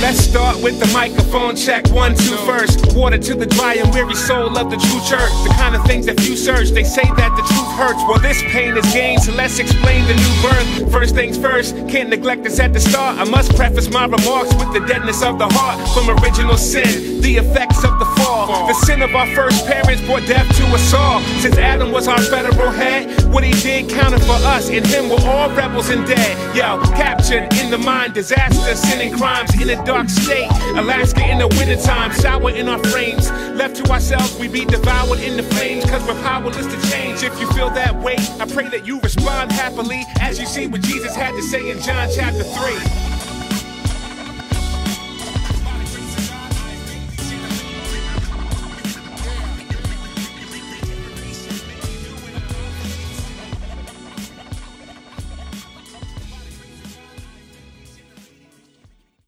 [0.00, 1.88] Let's start with the microphone check.
[1.90, 2.94] One, two, first.
[2.94, 5.32] Water to the dry and weary soul of the true church.
[5.44, 6.70] The kind of things that few search.
[6.70, 8.02] They say that the truth hurts.
[8.06, 10.92] Well, this pain is gain, so let's explain the new birth.
[10.92, 13.18] First things first, can't neglect this at the start.
[13.18, 17.38] I must preface my remarks with the deadness of the heart from original sin, the
[17.38, 18.06] effects of the
[18.44, 18.66] fall.
[18.66, 21.20] The sin of our first parents brought death to us all.
[21.40, 24.68] Since Adam was our federal head, what he did counted for us.
[24.68, 26.56] In him we're all rebels and dead.
[26.56, 30.50] Yo, captured in the mind, disaster, sin and crimes in a dark state.
[30.76, 33.30] Alaska in the wintertime, sour in our frames.
[33.56, 37.22] Left to ourselves, we be devoured in the flames, cause we're powerless to change.
[37.22, 40.82] If you feel that way, I pray that you respond happily as you see what
[40.82, 43.15] Jesus had to say in John chapter 3.